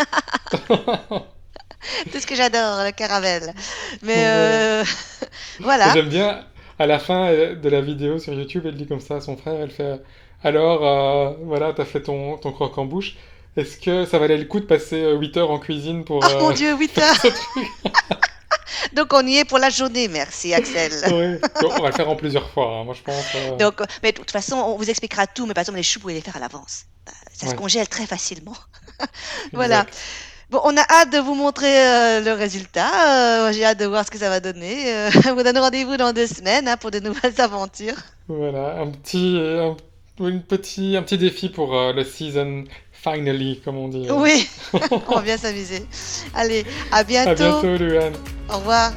Tout 2.11 2.19
ce 2.19 2.25
que 2.27 2.35
j'adore, 2.35 2.83
le 2.83 2.91
caramel. 2.91 3.53
Mais 4.01 4.15
Ouais. 4.15 4.23
euh, 4.25 4.83
voilà. 5.59 5.93
J'aime 5.93 6.09
bien, 6.09 6.43
à 6.79 6.85
la 6.87 6.99
fin 6.99 7.27
euh, 7.29 7.55
de 7.55 7.69
la 7.69 7.81
vidéo 7.81 8.19
sur 8.19 8.33
YouTube, 8.33 8.63
elle 8.65 8.75
dit 8.75 8.87
comme 8.87 8.99
ça 8.99 9.15
à 9.17 9.21
son 9.21 9.37
frère, 9.37 9.61
elle 9.61 9.71
fait, 9.71 10.01
alors, 10.43 10.85
euh, 10.85 11.33
voilà, 11.43 11.71
t'as 11.73 11.85
fait 11.85 12.01
ton, 12.01 12.37
ton 12.37 12.51
croque 12.51 12.77
en 12.77 12.85
bouche. 12.85 13.15
Est-ce 13.55 13.77
que 13.77 14.05
ça 14.05 14.19
valait 14.19 14.37
le 14.37 14.45
coup 14.45 14.59
de 14.59 14.65
passer 14.65 15.01
euh, 15.01 15.17
8 15.17 15.37
heures 15.37 15.51
en 15.51 15.59
cuisine 15.59 16.03
pour... 16.03 16.19
Oh 16.23 16.39
mon 16.39 16.51
Dieu, 16.51 16.75
8 16.77 16.97
heures. 16.97 17.15
Donc 18.93 19.13
on 19.13 19.25
y 19.25 19.37
est 19.37 19.45
pour 19.45 19.57
la 19.59 19.69
journée. 19.69 20.07
Merci, 20.07 20.53
Axel. 20.53 20.91
Donc, 21.61 21.73
on 21.77 21.81
va 21.81 21.89
le 21.89 21.93
faire 21.95 22.09
en 22.09 22.15
plusieurs 22.15 22.49
fois, 22.51 22.77
hein, 22.79 22.83
moi 22.83 22.93
je 22.93 23.01
pense. 23.01 23.25
euh, 23.35 23.55
Donc, 23.57 23.81
mais 24.03 24.11
de 24.11 24.17
toute 24.17 24.31
façon, 24.31 24.55
on 24.55 24.75
vous 24.77 24.89
expliquera 24.89 25.27
tout. 25.27 25.45
Mais 25.45 25.53
par 25.53 25.61
exemple, 25.61 25.77
les 25.77 25.83
choux, 25.83 25.99
vous 25.99 26.03
pouvez 26.03 26.13
les 26.13 26.21
faire 26.21 26.35
à 26.35 26.39
l'avance. 26.39 26.85
Euh, 27.07 27.11
Ça 27.33 27.47
se 27.47 27.55
congèle 27.55 27.87
très 27.87 28.05
facilement. 28.05 28.55
Voilà. 29.53 29.81
exact. 29.81 29.97
Bon, 30.49 30.61
on 30.63 30.77
a 30.77 30.81
hâte 30.89 31.11
de 31.11 31.17
vous 31.19 31.35
montrer 31.35 31.67
euh, 31.87 32.21
le 32.21 32.31
résultat. 32.33 33.47
Euh, 33.47 33.51
J'ai 33.51 33.65
hâte 33.65 33.79
de 33.79 33.85
voir 33.85 34.05
ce 34.05 34.11
que 34.11 34.17
ça 34.17 34.29
va 34.29 34.39
donner. 34.39 35.09
On 35.29 35.35
vous 35.35 35.43
donne 35.43 35.57
rendez-vous 35.57 35.97
dans 35.97 36.13
deux 36.13 36.25
semaines 36.27 36.67
hein, 36.69 36.77
pour 36.77 36.89
de 36.91 36.99
nouvelles 36.99 37.39
aventures. 37.41 37.97
Voilà, 38.29 38.79
un 38.79 38.89
petit, 38.91 39.37
un, 39.39 39.75
une 40.25 40.41
petit, 40.41 40.95
un 40.97 41.03
petit 41.03 41.17
défi 41.17 41.49
pour 41.49 41.73
le 41.93 42.03
season 42.05 42.63
finally, 43.03 43.59
comme 43.63 43.77
on 43.77 43.87
dit. 43.87 44.07
euh. 44.09 44.13
Oui, 44.15 44.47
on 45.07 45.15
va 45.15 45.21
bien 45.21 45.37
s'amuser. 45.37 45.85
Allez, 46.33 46.65
à 46.91 46.97
À 46.97 47.03
bientôt. 47.03 47.35
bientôt, 47.35 47.77
Luan. 47.77 48.13
Au 48.49 48.57
revoir. 48.57 48.91